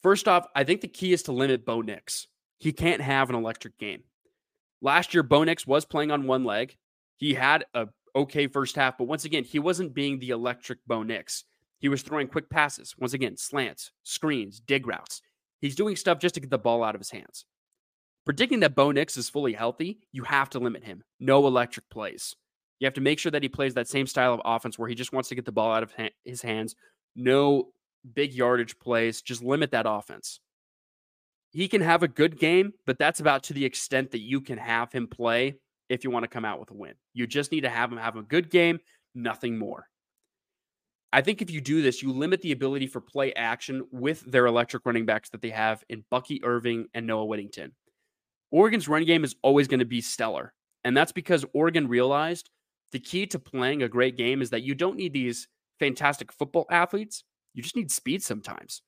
[0.01, 2.27] First off, I think the key is to limit Bo Nix.
[2.59, 4.03] He can't have an electric game.
[4.81, 6.77] Last year, Bo Nix was playing on one leg.
[7.17, 11.03] He had a okay first half, but once again, he wasn't being the electric Bo
[11.03, 11.43] Nix.
[11.79, 12.95] He was throwing quick passes.
[12.97, 15.21] Once again, slants, screens, dig routes.
[15.61, 17.45] He's doing stuff just to get the ball out of his hands.
[18.25, 21.03] Predicting that Bo Nix is fully healthy, you have to limit him.
[21.19, 22.35] No electric plays.
[22.79, 24.95] You have to make sure that he plays that same style of offense where he
[24.95, 25.93] just wants to get the ball out of
[26.25, 26.75] his hands.
[27.15, 27.69] No
[28.13, 29.21] big yardage plays.
[29.21, 30.39] Just limit that offense.
[31.51, 34.57] He can have a good game, but that's about to the extent that you can
[34.57, 35.55] have him play
[35.89, 36.93] if you want to come out with a win.
[37.13, 38.79] You just need to have him have a good game,
[39.15, 39.87] nothing more.
[41.13, 44.45] I think if you do this, you limit the ability for play action with their
[44.45, 47.71] electric running backs that they have in Bucky Irving and Noah Whittington.
[48.51, 50.53] Oregon's run game is always going to be stellar.
[50.83, 52.49] And that's because Oregon realized
[52.91, 55.47] the key to playing a great game is that you don't need these
[55.79, 57.23] fantastic football athletes.
[57.53, 58.81] You just need speed sometimes.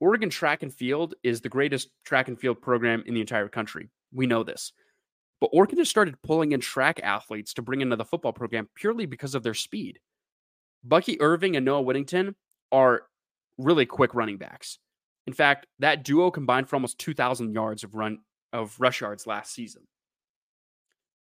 [0.00, 3.88] Oregon track and field is the greatest track and field program in the entire country.
[4.12, 4.72] We know this.
[5.40, 9.06] But Oregon has started pulling in track athletes to bring into the football program purely
[9.06, 10.00] because of their speed.
[10.84, 12.34] Bucky Irving and Noah Whittington
[12.70, 13.02] are
[13.58, 14.78] really quick running backs.
[15.26, 18.18] In fact, that duo combined for almost 2,000 yards of run
[18.52, 19.82] of rush yards last season.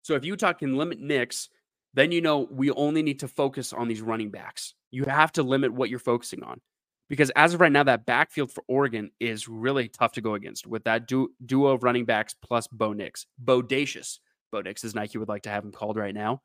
[0.02, 1.48] So if Utah can limit Nix,
[1.92, 4.74] then you know we only need to focus on these running backs.
[4.90, 6.60] You have to limit what you're focusing on.
[7.08, 10.66] Because as of right now, that backfield for Oregon is really tough to go against
[10.68, 13.26] with that du- duo of running backs plus Bo Nix.
[13.44, 14.20] Bodacious.
[14.52, 16.40] Bo Nix, as Nike would like to have him called right now.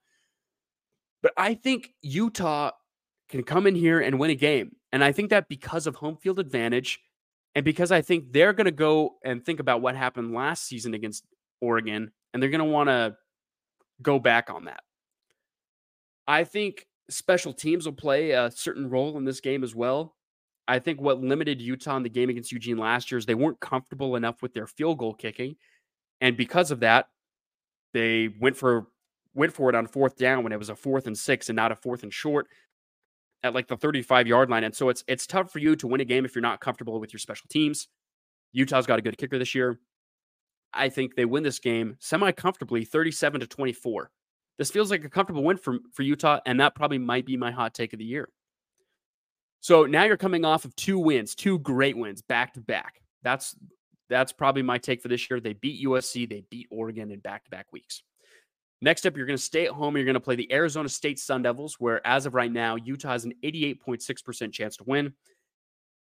[1.21, 2.71] But I think Utah
[3.29, 4.75] can come in here and win a game.
[4.91, 6.99] And I think that because of home field advantage
[7.55, 10.93] And because I think they're going to go and think about what happened last season
[10.93, 11.25] against
[11.61, 13.15] Oregon, and they're going to want to
[14.01, 14.81] go back on that.
[16.27, 20.15] I think special teams will play a certain role in this game as well.
[20.67, 23.59] I think what limited Utah in the game against Eugene last year is they weren't
[23.59, 25.55] comfortable enough with their field goal kicking.
[26.19, 27.07] And because of that,
[27.93, 28.88] they went for
[29.33, 31.71] went for it on fourth down when it was a fourth and six and not
[31.71, 32.47] a fourth and short
[33.45, 34.63] at like the 35 yard line.
[34.63, 36.99] And so it's it's tough for you to win a game if you're not comfortable
[36.99, 37.88] with your special teams.
[38.51, 39.79] Utah's got a good kicker this year.
[40.73, 44.10] I think they win this game semi comfortably 37 to 24.
[44.58, 47.51] This feels like a comfortable win for, for Utah, and that probably might be my
[47.51, 48.29] hot take of the year.
[49.60, 53.01] So now you're coming off of two wins, two great wins back to back.
[53.23, 53.55] That's
[54.10, 55.39] that's probably my take for this year.
[55.39, 58.03] They beat USC, they beat Oregon in back to back weeks.
[58.81, 59.95] Next up, you're going to stay at home.
[59.95, 63.09] You're going to play the Arizona State Sun Devils, where as of right now, Utah
[63.09, 65.13] has an 88.6% chance to win.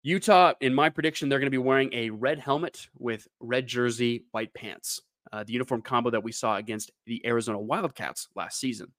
[0.04, 4.26] Utah, in my prediction, they're going to be wearing a red helmet with red jersey,
[4.32, 5.02] white pants,
[5.34, 8.94] uh, the uniform combo that we saw against the Arizona Wildcats last season.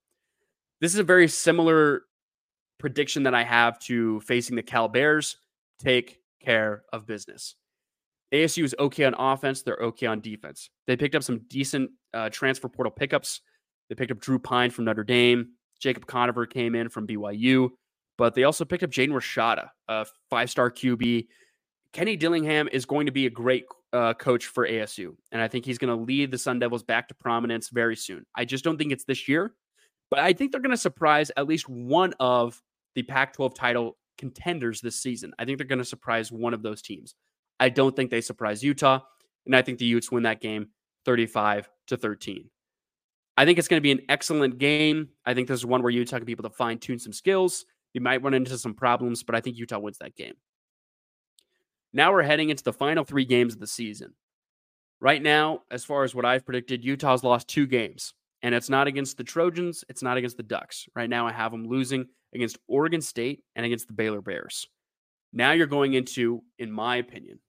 [0.81, 2.03] This is a very similar
[2.79, 5.37] prediction that I have to facing the Cal Bears.
[5.79, 7.55] Take care of business.
[8.33, 9.63] ASU is okay on offense.
[9.63, 10.71] They're okay on defense.
[10.87, 13.41] They picked up some decent uh, transfer portal pickups.
[13.91, 15.49] They picked up Drew Pyne from Notre Dame.
[15.81, 17.71] Jacob Conover came in from BYU,
[18.17, 21.27] but they also picked up Jaden Rashada, a five-star QB.
[21.93, 25.65] Kenny Dillingham is going to be a great uh, coach for ASU, and I think
[25.65, 28.25] he's going to lead the Sun Devils back to prominence very soon.
[28.37, 29.55] I just don't think it's this year,
[30.09, 32.63] but I think they're going to surprise at least one of
[32.95, 35.33] the Pac-12 title contenders this season.
[35.39, 37.17] I think they're going to surprise one of those teams.
[37.59, 39.01] I don't think they surprise Utah,
[39.47, 40.69] and I think the Utes win that game
[41.07, 42.51] 35 to 13.
[43.41, 45.09] I think it's going to be an excellent game.
[45.25, 47.65] I think this is one where Utah can be able to fine tune some skills.
[47.95, 50.35] You might run into some problems, but I think Utah wins that game.
[51.95, 54.13] Now we're heading into the final three games of the season.
[55.01, 58.87] Right now, as far as what I've predicted, Utah's lost two games, and it's not
[58.87, 60.87] against the Trojans, it's not against the Ducks.
[60.95, 64.69] Right now, I have them losing against Oregon State and against the Baylor Bears.
[65.33, 67.41] Now you're going into, in my opinion,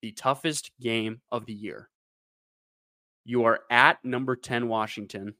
[0.00, 1.90] the toughest game of the year.
[3.24, 5.34] You are at number 10 Washington.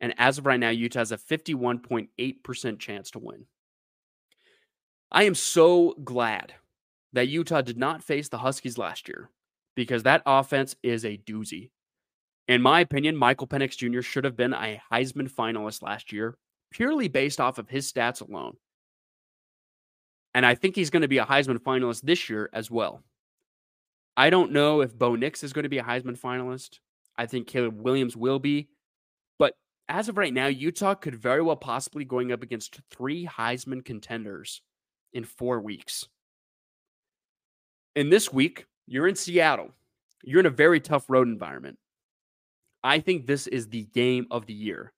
[0.00, 3.44] And as of right now, Utah has a 51.8% chance to win.
[5.12, 6.54] I am so glad
[7.12, 9.30] that Utah did not face the Huskies last year
[9.74, 11.70] because that offense is a doozy.
[12.48, 14.00] In my opinion, Michael Penix Jr.
[14.00, 16.36] should have been a Heisman finalist last year,
[16.70, 18.56] purely based off of his stats alone.
[20.34, 23.02] And I think he's going to be a Heisman finalist this year as well.
[24.16, 26.78] I don't know if Bo Nix is going to be a Heisman finalist.
[27.16, 28.68] I think Caleb Williams will be.
[29.38, 29.54] But
[29.88, 34.62] as of right now, Utah could very well possibly going up against three Heisman contenders
[35.12, 36.08] in four weeks.
[37.96, 39.70] And this week, you're in Seattle.
[40.22, 41.78] You're in a very tough road environment.
[42.82, 44.92] I think this is the game of the year.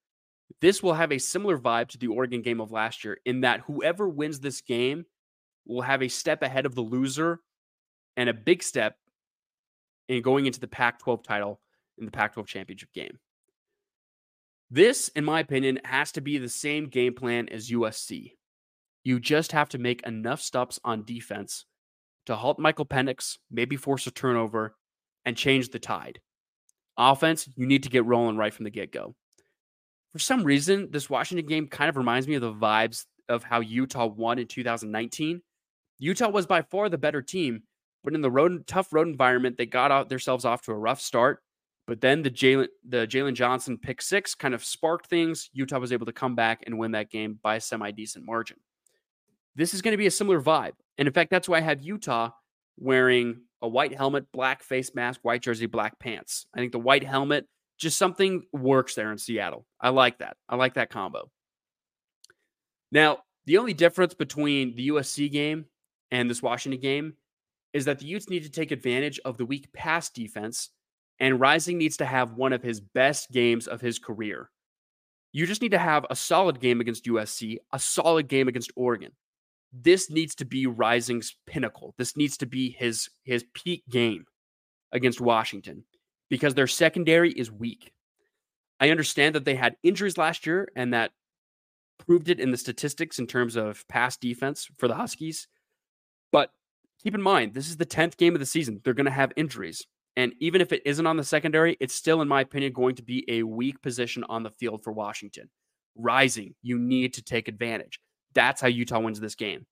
[0.61, 3.61] This will have a similar vibe to the Oregon game of last year in that
[3.61, 5.07] whoever wins this game
[5.67, 7.41] will have a step ahead of the loser
[8.17, 8.97] and a big step
[10.17, 11.61] and going into the Pac 12 title
[11.99, 13.19] in the Pac 12 championship game.
[14.71, 18.33] This, in my opinion, has to be the same game plan as USC.
[19.05, 21.67] You just have to make enough stops on defense
[22.27, 24.77] to halt Michael Penix, maybe force a turnover,
[25.25, 26.21] and change the tide.
[26.97, 29.15] Offense, you need to get rolling right from the get go.
[30.13, 33.61] For some reason, this Washington game kind of reminds me of the vibes of how
[33.61, 35.41] Utah won in 2019.
[35.99, 37.63] Utah was by far the better team,
[38.05, 41.01] but in the road tough road environment, they got out themselves off to a rough
[41.01, 41.43] start.
[41.87, 45.51] But then the Jaylon the Jaylon Johnson pick six kind of sparked things.
[45.53, 48.59] Utah was able to come back and win that game by a semi decent margin.
[49.55, 51.83] This is going to be a similar vibe, and in fact, that's why I have
[51.83, 52.31] Utah
[52.79, 56.47] wearing a white helmet, black face mask, white jersey, black pants.
[56.55, 57.47] I think the white helmet
[57.79, 59.67] just something works there in Seattle.
[59.81, 60.37] I like that.
[60.49, 61.31] I like that combo.
[62.93, 65.67] Now, the only difference between the USC game
[66.11, 67.15] and this Washington game
[67.73, 70.71] is that the Utes need to take advantage of the weak pass defense,
[71.19, 74.51] and Rising needs to have one of his best games of his career.
[75.33, 79.13] You just need to have a solid game against USC, a solid game against Oregon.
[79.73, 81.95] This needs to be Rising's pinnacle.
[81.97, 84.27] This needs to be his his peak game
[84.93, 85.85] against Washington
[86.29, 87.93] because their secondary is weak.
[88.79, 91.13] I understand that they had injuries last year and that
[91.99, 95.49] proved it in the statistics in terms of pass defense for the Huskies.
[97.03, 98.81] Keep in mind, this is the 10th game of the season.
[98.83, 99.87] They're going to have injuries.
[100.17, 103.03] And even if it isn't on the secondary, it's still, in my opinion, going to
[103.03, 105.49] be a weak position on the field for Washington.
[105.97, 107.99] Rising, you need to take advantage.
[108.35, 109.67] That's how Utah wins this game.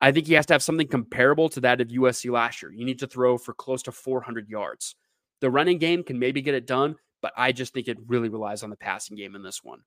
[0.00, 2.72] I think he has to have something comparable to that of USC last year.
[2.72, 4.96] You need to throw for close to 400 yards.
[5.40, 8.64] The running game can maybe get it done, but I just think it really relies
[8.64, 9.80] on the passing game in this one.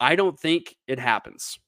[0.00, 1.58] I don't think it happens.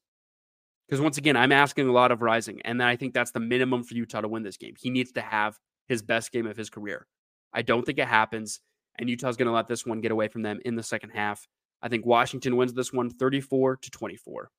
[0.88, 3.82] Because once again, I'm asking a lot of Rising, and I think that's the minimum
[3.82, 4.74] for Utah to win this game.
[4.78, 5.58] He needs to have
[5.88, 7.06] his best game of his career.
[7.52, 8.60] I don't think it happens,
[8.98, 11.46] and Utah's going to let this one get away from them in the second half.
[11.82, 14.50] I think Washington wins this one 34 to 24.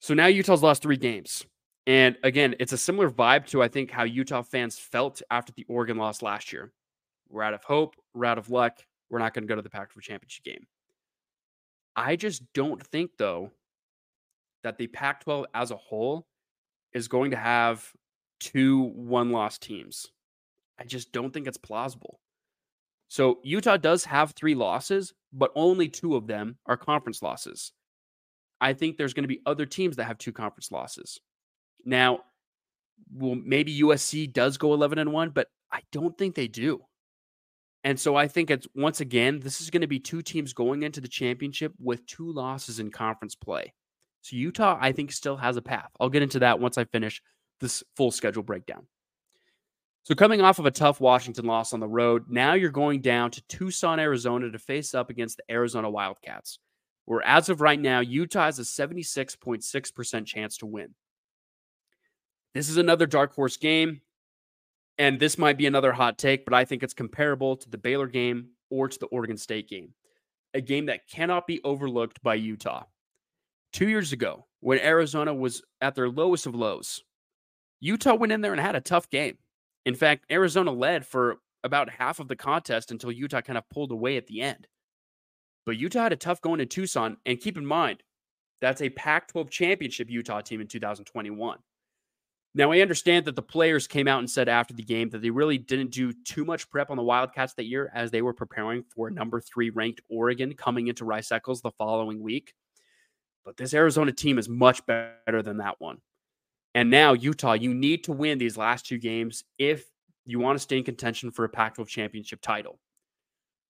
[0.00, 1.44] So now Utah's lost three games.
[1.86, 5.64] And again, it's a similar vibe to I think how Utah fans felt after the
[5.68, 6.72] Oregon loss last year.
[7.30, 8.78] We're out of hope, we're out of luck,
[9.10, 10.66] we're not going to go to the Pac 12 championship game.
[11.96, 13.52] I just don't think, though,
[14.62, 16.26] that the Pac 12 as a whole
[16.92, 17.92] is going to have
[18.40, 20.06] two one loss teams.
[20.78, 22.20] I just don't think it's plausible.
[23.08, 27.72] So Utah does have three losses, but only two of them are conference losses.
[28.60, 31.18] I think there's going to be other teams that have two conference losses.
[31.84, 32.20] Now,
[33.12, 36.80] well, maybe USC does go 11 and 1, but I don't think they do.
[37.84, 40.82] And so I think it's once again, this is going to be two teams going
[40.82, 43.72] into the championship with two losses in conference play.
[44.22, 45.90] So Utah, I think, still has a path.
[45.98, 47.22] I'll get into that once I finish
[47.60, 48.86] this full schedule breakdown.
[50.04, 53.30] So, coming off of a tough Washington loss on the road, now you're going down
[53.32, 56.58] to Tucson, Arizona to face up against the Arizona Wildcats
[57.08, 60.94] where as of right now, Utah has a 76.6% chance to win.
[62.52, 64.02] This is another dark horse game.
[64.98, 68.08] And this might be another hot take, but I think it's comparable to the Baylor
[68.08, 69.94] game or to the Oregon State game,
[70.52, 72.82] a game that cannot be overlooked by Utah.
[73.72, 77.02] Two years ago, when Arizona was at their lowest of lows,
[77.80, 79.38] Utah went in there and had a tough game.
[79.84, 83.92] In fact, Arizona led for about half of the contest until Utah kind of pulled
[83.92, 84.66] away at the end.
[85.66, 87.18] But Utah had a tough going to Tucson.
[87.26, 88.02] And keep in mind,
[88.60, 91.58] that's a Pac 12 championship Utah team in 2021.
[92.54, 95.30] Now, I understand that the players came out and said after the game that they
[95.30, 98.82] really didn't do too much prep on the Wildcats that year as they were preparing
[98.94, 102.54] for number three ranked Oregon coming into Rice Eccles the following week.
[103.48, 106.02] But this Arizona team is much better than that one.
[106.74, 109.86] And now, Utah, you need to win these last two games if
[110.26, 112.78] you want to stay in contention for a Pac 12 championship title.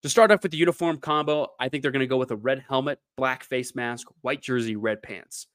[0.03, 2.35] To start off with the uniform combo, I think they're going to go with a
[2.35, 5.47] red helmet, black face mask, white jersey, red pants.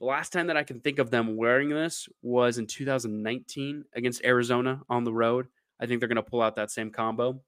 [0.00, 4.24] The last time that I can think of them wearing this was in 2019 against
[4.24, 5.48] Arizona on the road.
[5.78, 7.42] I think they're going to pull out that same combo.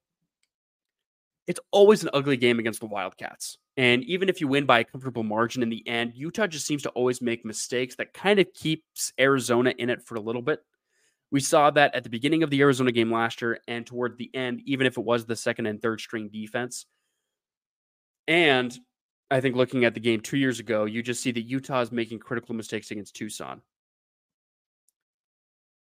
[1.46, 3.56] It's always an ugly game against the Wildcats.
[3.76, 6.82] And even if you win by a comfortable margin in the end, Utah just seems
[6.82, 10.60] to always make mistakes that kind of keeps Arizona in it for a little bit.
[11.30, 14.30] We saw that at the beginning of the Arizona game last year and toward the
[14.34, 16.84] end, even if it was the second and third string defense.
[18.28, 18.78] And
[19.30, 21.90] I think looking at the game two years ago, you just see that Utah is
[21.90, 23.62] making critical mistakes against Tucson.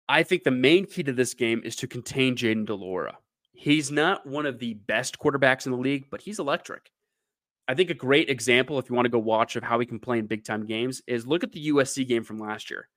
[0.07, 3.17] I think the main key to this game is to contain Jayden de Laura.
[3.53, 6.91] He's not one of the best quarterbacks in the league, but he's electric.
[7.69, 10.01] I think a great example, if you want to go watch of how he can
[10.01, 12.89] play in big time games, is look at the USC game from last year.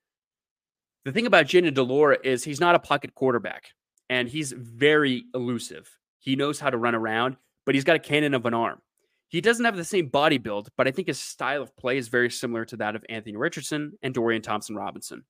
[1.04, 3.66] The thing about Jayden de Laura is he's not a pocket quarterback,
[4.10, 5.90] and he's very elusive.
[6.20, 8.82] He knows how to run around, but he's got a cannon of an arm.
[9.28, 12.08] He doesn't have the same body build, but I think his style of play is
[12.08, 15.24] very similar to that of Anthony Richardson and Dorian Thompson Robinson.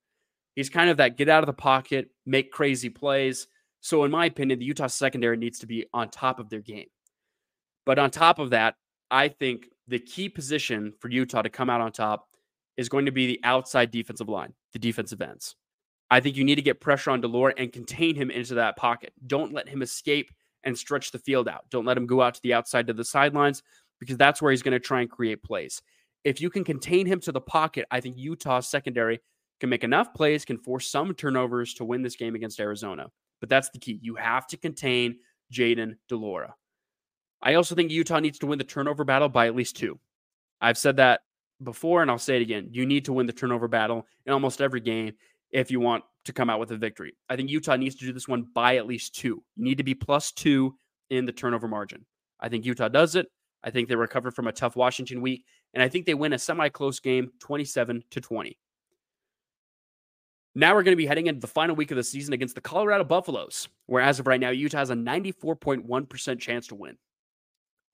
[0.54, 3.48] He's kind of that get out of the pocket, make crazy plays.
[3.80, 6.88] So, in my opinion, the Utah secondary needs to be on top of their game.
[7.86, 8.74] But on top of that,
[9.12, 12.28] I think the key position for Utah to come out on top
[12.78, 15.54] is going to be the outside defensive line, the defensive ends.
[16.10, 18.76] I think you need to get pressure on de Laura and contain him into that
[18.76, 19.12] pocket.
[19.26, 20.30] Don't let him escape
[20.64, 21.64] and stretch the field out.
[21.70, 23.62] Don't let him go out to the outside to the sidelines
[24.00, 25.82] because that's where he's going to try and create plays.
[26.24, 29.20] If you can contain him to the pocket, I think Utah's secondary
[29.60, 33.08] can make enough plays, can force some turnovers to win this game against Arizona.
[33.40, 33.98] But that's the key.
[34.02, 35.18] You have to contain
[35.52, 36.54] Jayden de Laura.
[37.42, 39.98] I also think Utah needs to win the turnover battle by at least two.
[40.60, 41.22] I've said that
[41.62, 42.68] before, and I'll say it again.
[42.70, 45.14] You need to win the turnover battle in almost every game
[45.50, 47.16] if you want to come out with a victory.
[47.28, 49.42] I think Utah needs to do this one by at least two.
[49.56, 50.76] You need to be plus two
[51.10, 52.06] in the turnover margin.
[52.40, 53.26] I think Utah does it.
[53.64, 56.38] I think they recover from a tough Washington week, and I think they win a
[56.38, 58.58] semi-close game, 27 to 20.
[60.54, 62.60] Now we're going to be heading into the final week of the season against the
[62.60, 66.98] Colorado Buffaloes, where as of right now, Utah has a 94.1% chance to win.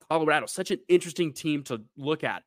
[0.09, 2.43] Colorado, such an interesting team to look at.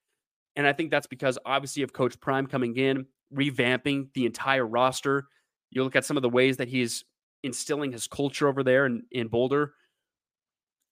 [0.56, 5.24] And I think that's because obviously of Coach Prime coming in, revamping the entire roster.
[5.70, 7.04] You look at some of the ways that he's
[7.42, 9.72] instilling his culture over there in, in Boulder.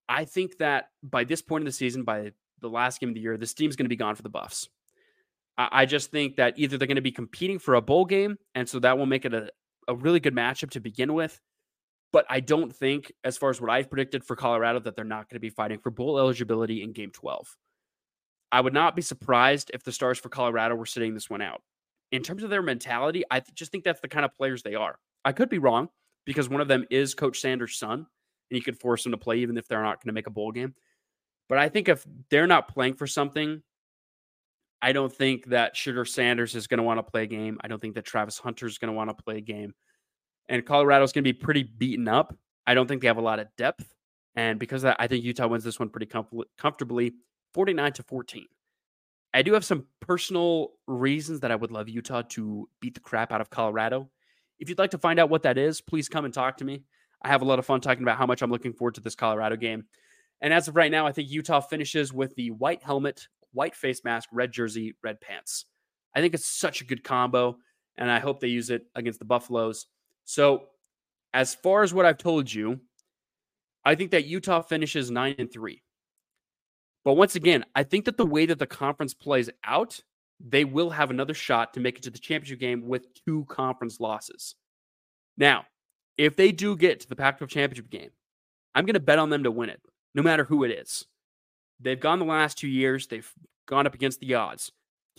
[0.08, 3.20] I think that by this point in the season, by the last game of the
[3.20, 4.68] year, this team's going to be gone for the Buffs.
[5.56, 8.36] I, I just think that either they're going to be competing for a bowl game,
[8.54, 9.50] and so that will make it a,
[9.86, 11.40] a really good matchup to begin with.
[12.12, 15.28] But I don't think, as far as what I've predicted for Colorado, that they're not
[15.28, 17.56] going to be fighting for bowl eligibility in game 12.
[18.52, 21.62] I would not be surprised if the stars for Colorado were sitting this one out.
[22.10, 24.98] In terms of their mentality, I just think that's the kind of players they are.
[25.24, 25.88] I could be wrong
[26.24, 28.06] because one of them is Coach Sanders' son, and
[28.56, 30.50] you could force them to play even if they're not going to make a bowl
[30.50, 30.74] game.
[31.48, 33.62] But I think if they're not playing for something,
[34.82, 37.58] I don't think that Shedeur Sanders is going to want to play a game.
[37.60, 39.74] I don't think that Travis Hunter is going to want to play a game.
[40.50, 42.36] And Colorado's going to be pretty beaten up.
[42.66, 43.94] I don't think they have a lot of depth.
[44.34, 46.26] And because that, I think Utah wins this one pretty com-
[46.58, 47.14] comfortably,
[47.54, 48.46] 49 to 14.
[49.32, 53.32] I do have some personal reasons that I would love Utah to beat the crap
[53.32, 54.10] out of Colorado.
[54.58, 56.82] If you'd like to find out what that is, please come and talk to me.
[57.22, 59.14] I have a lot of fun talking about how much I'm looking forward to this
[59.14, 59.84] Colorado game.
[60.40, 64.02] And as of right now, I think Utah finishes with the white helmet, white face
[64.04, 65.66] mask, red jersey, red pants.
[66.14, 67.58] I think it's such a good combo,
[67.96, 69.86] and I hope they use it against the Buffaloes.
[70.30, 70.68] So,
[71.34, 72.78] as far as what I've told you,
[73.84, 75.82] I think that Utah finishes 9 and 3.
[77.04, 79.98] But once again, I think that the way that the conference plays out,
[80.38, 83.98] they will have another shot to make it to the championship game with two conference
[83.98, 84.54] losses.
[85.36, 85.64] Now,
[86.16, 88.10] if they do get to the Pac 12 championship game,
[88.72, 89.80] I'm going to bet on them to win it,
[90.14, 91.04] no matter who it is.
[91.80, 93.32] They've gone the last two years, they've
[93.66, 94.70] gone up against the odds.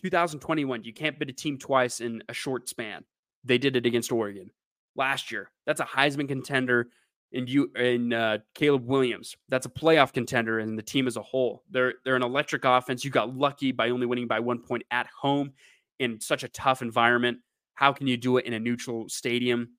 [0.01, 3.03] 2021, you can't beat a team twice in a short span.
[3.43, 4.51] They did it against Oregon
[4.95, 5.49] last year.
[5.65, 6.89] That's a Heisman contender
[7.31, 9.35] in you in uh, Caleb Williams.
[9.49, 11.63] That's a playoff contender and the team as a whole.
[11.69, 13.05] They're they're an electric offense.
[13.05, 15.53] You got lucky by only winning by one point at home
[15.99, 17.39] in such a tough environment.
[17.75, 19.69] How can you do it in a neutral stadium?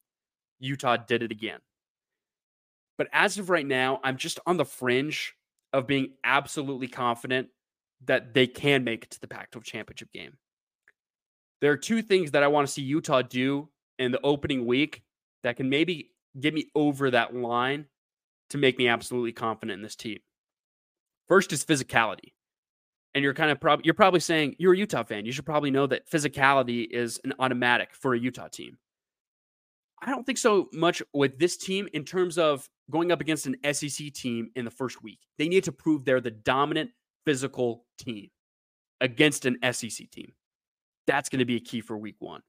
[0.61, 1.61] Utah did it again.
[2.97, 5.35] But as of right now, I'm just on the fringe
[5.73, 7.49] of being absolutely confident
[8.05, 10.37] that they can make it to the Pac 12 championship game.
[11.61, 13.69] There are two things that I want to see Utah do
[13.99, 15.03] in the opening week
[15.43, 17.87] that can maybe get me over that line
[18.51, 20.19] to make me absolutely confident in this team.
[21.29, 22.33] First is physicality.
[23.15, 25.27] And you're kind of probably you're probably saying you're a Utah fan.
[25.27, 28.79] You should probably know that physicality is an automatic for a Utah team.
[30.01, 33.57] I don't think so much with this team in terms of going up against an
[33.73, 35.21] SEC team in the first week.
[35.39, 36.91] They need to prove they're the dominant
[37.25, 38.31] physical team
[39.01, 40.33] against an SEC team.
[41.07, 42.43] That's going to be a key for week one.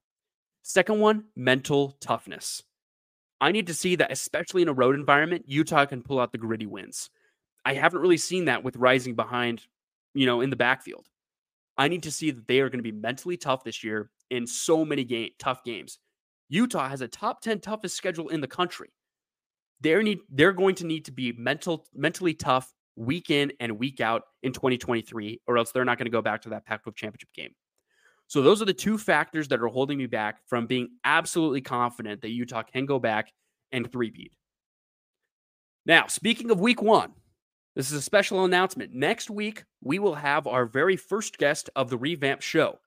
[0.64, 2.64] Second one, mental toughness.
[3.42, 6.38] I need to see that, especially in a road environment, Utah can pull out the
[6.38, 7.10] gritty wins.
[7.66, 9.64] I haven't really seen that with rising behind,
[10.14, 11.08] you know, in the backfield.
[11.78, 14.48] I need to see that they are going to be mentally tough this year in
[14.48, 16.00] so many game, tough games.
[16.48, 18.94] Utah has a top 10 toughest schedule in the country.
[19.82, 24.00] They're need they're going to need to be mental mentally tough week in and week
[24.00, 27.34] out in 2023 or else they're not going to go back to that Pac-12 championship
[27.34, 27.54] game.
[28.34, 32.20] So those are the two factors that are holding me back from being absolutely confident
[32.22, 33.32] that Utah can go back
[33.72, 34.32] and three-peat.
[35.86, 37.12] Now, speaking of week one,
[37.76, 38.92] this is a special announcement.
[38.92, 42.80] Next week, we will have our very first guest of the revamped show.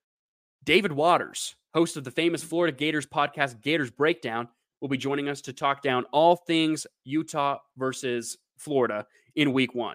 [0.64, 4.49] David Waters, host of the famous Florida Gators podcast, Gators Breakdown,
[4.80, 9.94] will be joining us to talk down all things Utah versus Florida in week one.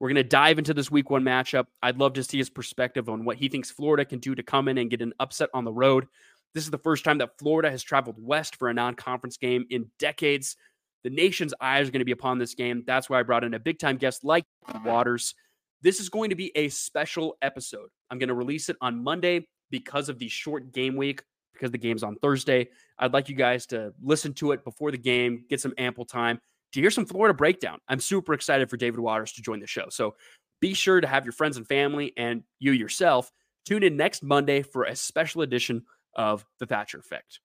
[0.00, 1.66] We're going to dive into this week one matchup.
[1.82, 4.66] I'd love to see his perspective on what he thinks Florida can do to come
[4.66, 6.06] in and get an upset on the road.
[6.54, 9.66] This is the first time that Florida has traveled west for a non conference game
[9.68, 10.56] in decades.
[11.04, 12.82] The nation's eyes are going to be upon this game.
[12.86, 14.44] That's why I brought in a big time guest like
[14.84, 15.34] Waters.
[15.82, 17.90] This is going to be a special episode.
[18.10, 21.22] I'm going to release it on Monday because of the short game week,
[21.52, 22.68] because the game's on Thursday.
[22.98, 26.40] I'd like you guys to listen to it before the game, get some ample time
[26.72, 27.78] to hear some Florida breakdown.
[27.88, 29.86] I'm super excited for David Waters to join the show.
[29.90, 30.14] So
[30.60, 33.32] be sure to have your friends and family and you yourself
[33.64, 37.40] tune in next Monday for a special edition of The Thatcher Effect.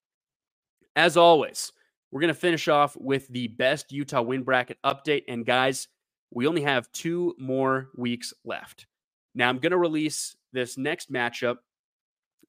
[0.96, 1.72] As always,
[2.12, 5.24] we're going to finish off with the best Utah win bracket update.
[5.28, 5.88] And guys,
[6.32, 8.88] we only have two more weeks left.
[9.34, 11.58] Now, I'm going to release this next matchup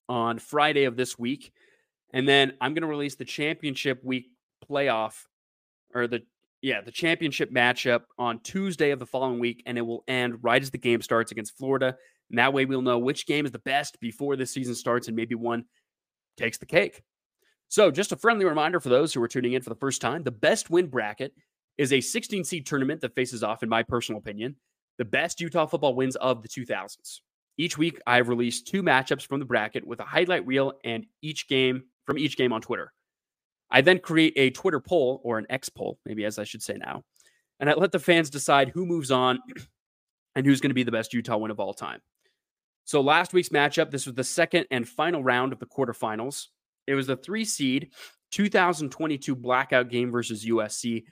[0.09, 1.53] on Friday of this week.
[2.13, 4.31] And then I'm going to release the championship week
[4.71, 5.25] playoff
[5.93, 6.23] or the
[6.63, 10.63] yeah, the championship matchup on Tuesday of the following week, and it will end right
[10.63, 11.97] as the game starts against Florida.
[12.31, 15.17] And that way we'll know which game is the best before the season starts, and
[15.17, 15.65] maybe one
[16.37, 17.03] takes the cake.
[17.69, 20.23] So, just a friendly reminder for those who are tuning in for the first time
[20.23, 21.33] the best win bracket
[21.79, 24.57] is a 16 seed tournament that faces off, in my personal opinion,
[24.99, 27.21] the best Utah football wins of the 2000s.
[27.59, 31.49] Each week, I've released two matchups from the bracket with a highlight reel and each
[31.49, 32.93] game from each game on Twitter.
[33.71, 36.75] I then create a Twitter poll or an X poll, maybe as I should say
[36.75, 37.05] now,
[37.61, 39.41] and I let the fans decide who moves on
[40.35, 42.01] and who's going to be the best Utah win of all time.
[42.85, 46.47] So last week's matchup, this was the second and final round of the quarterfinals.
[46.87, 47.91] It was the three seed
[48.31, 51.05] 2022 blackout game versus USC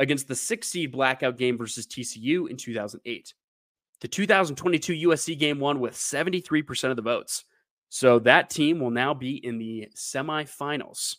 [0.00, 3.34] against the six seed blackout game versus TCU in 2008.
[4.00, 7.44] The 2022 USC game won with 73% of the votes.
[7.88, 11.16] So that team will now be in the semifinals.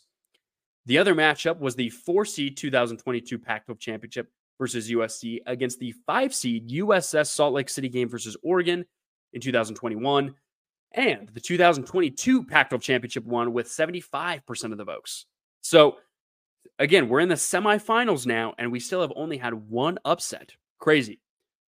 [0.86, 5.92] The other matchup was the four seed 2022 Pac 12 championship versus USC against the
[6.06, 8.84] five seed USS Salt Lake City game versus Oregon
[9.32, 10.34] in 2021,
[10.92, 15.26] and the 2022 Pac 12 championship won with 75% of the votes.
[15.60, 15.96] So,
[16.78, 20.52] again, we're in the semifinals now, and we still have only had one upset.
[20.78, 21.20] Crazy,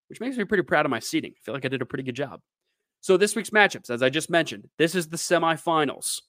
[0.07, 1.33] which makes me pretty proud of my seating.
[1.35, 2.39] I feel like I did a pretty good job.
[3.01, 6.21] So, this week's matchups, as I just mentioned, this is the semifinals.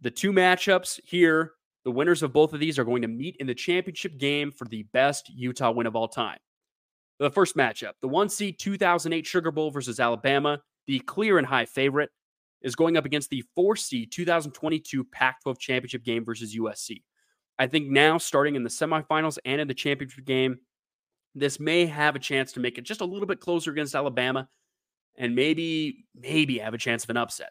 [0.00, 1.52] The two matchups here
[1.84, 4.66] the winners of both of these are going to meet in the championship game for
[4.66, 6.38] the best Utah win of all time.
[7.18, 11.66] The first matchup, the one seed 2008 Sugar Bowl versus Alabama, the clear and high
[11.66, 12.10] favorite,
[12.62, 17.02] is going up against the four seed 2022 Pac 12 championship game versus USC.
[17.58, 20.58] I think now, starting in the semifinals and in the championship game,
[21.34, 24.48] this may have a chance to make it just a little bit closer against Alabama
[25.16, 27.50] and maybe, maybe have a chance of an upset.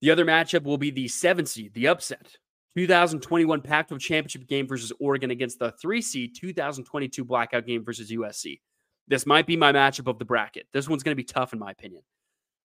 [0.00, 2.36] The other matchup will be the seven seed, the upset,
[2.76, 8.10] 2021 Pac 12 championship game versus Oregon against the three seed 2022 blackout game versus
[8.10, 8.60] USC.
[9.08, 10.66] This might be my matchup of the bracket.
[10.72, 12.02] This one's going to be tough, in my opinion.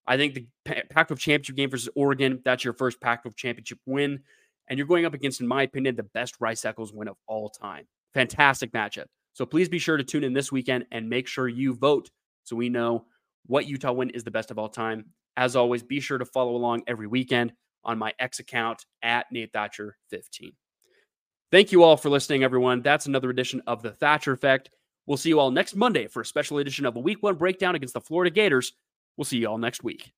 [0.05, 3.79] I think the Pac 12 championship game versus Oregon, that's your first Pac 12 championship
[3.87, 4.19] win.
[4.67, 7.49] And you're going up against, in my opinion, the best Rice Eccles win of all
[7.49, 7.85] time.
[8.13, 9.05] Fantastic matchup.
[9.33, 12.09] So please be sure to tune in this weekend and make sure you vote
[12.43, 13.05] so we know
[13.47, 15.05] what Utah win is the best of all time.
[15.37, 17.53] As always, be sure to follow along every weekend
[17.86, 20.51] on my X account at Nate Thatcher 15.
[21.51, 22.81] Thank you all for listening, everyone.
[22.81, 24.71] That's another edition of the Thatcher Effect.
[25.05, 27.75] We'll see you all next Monday for a special edition of a week one breakdown
[27.75, 28.73] against the Florida Gators.
[29.15, 30.11] We'll see you all next week.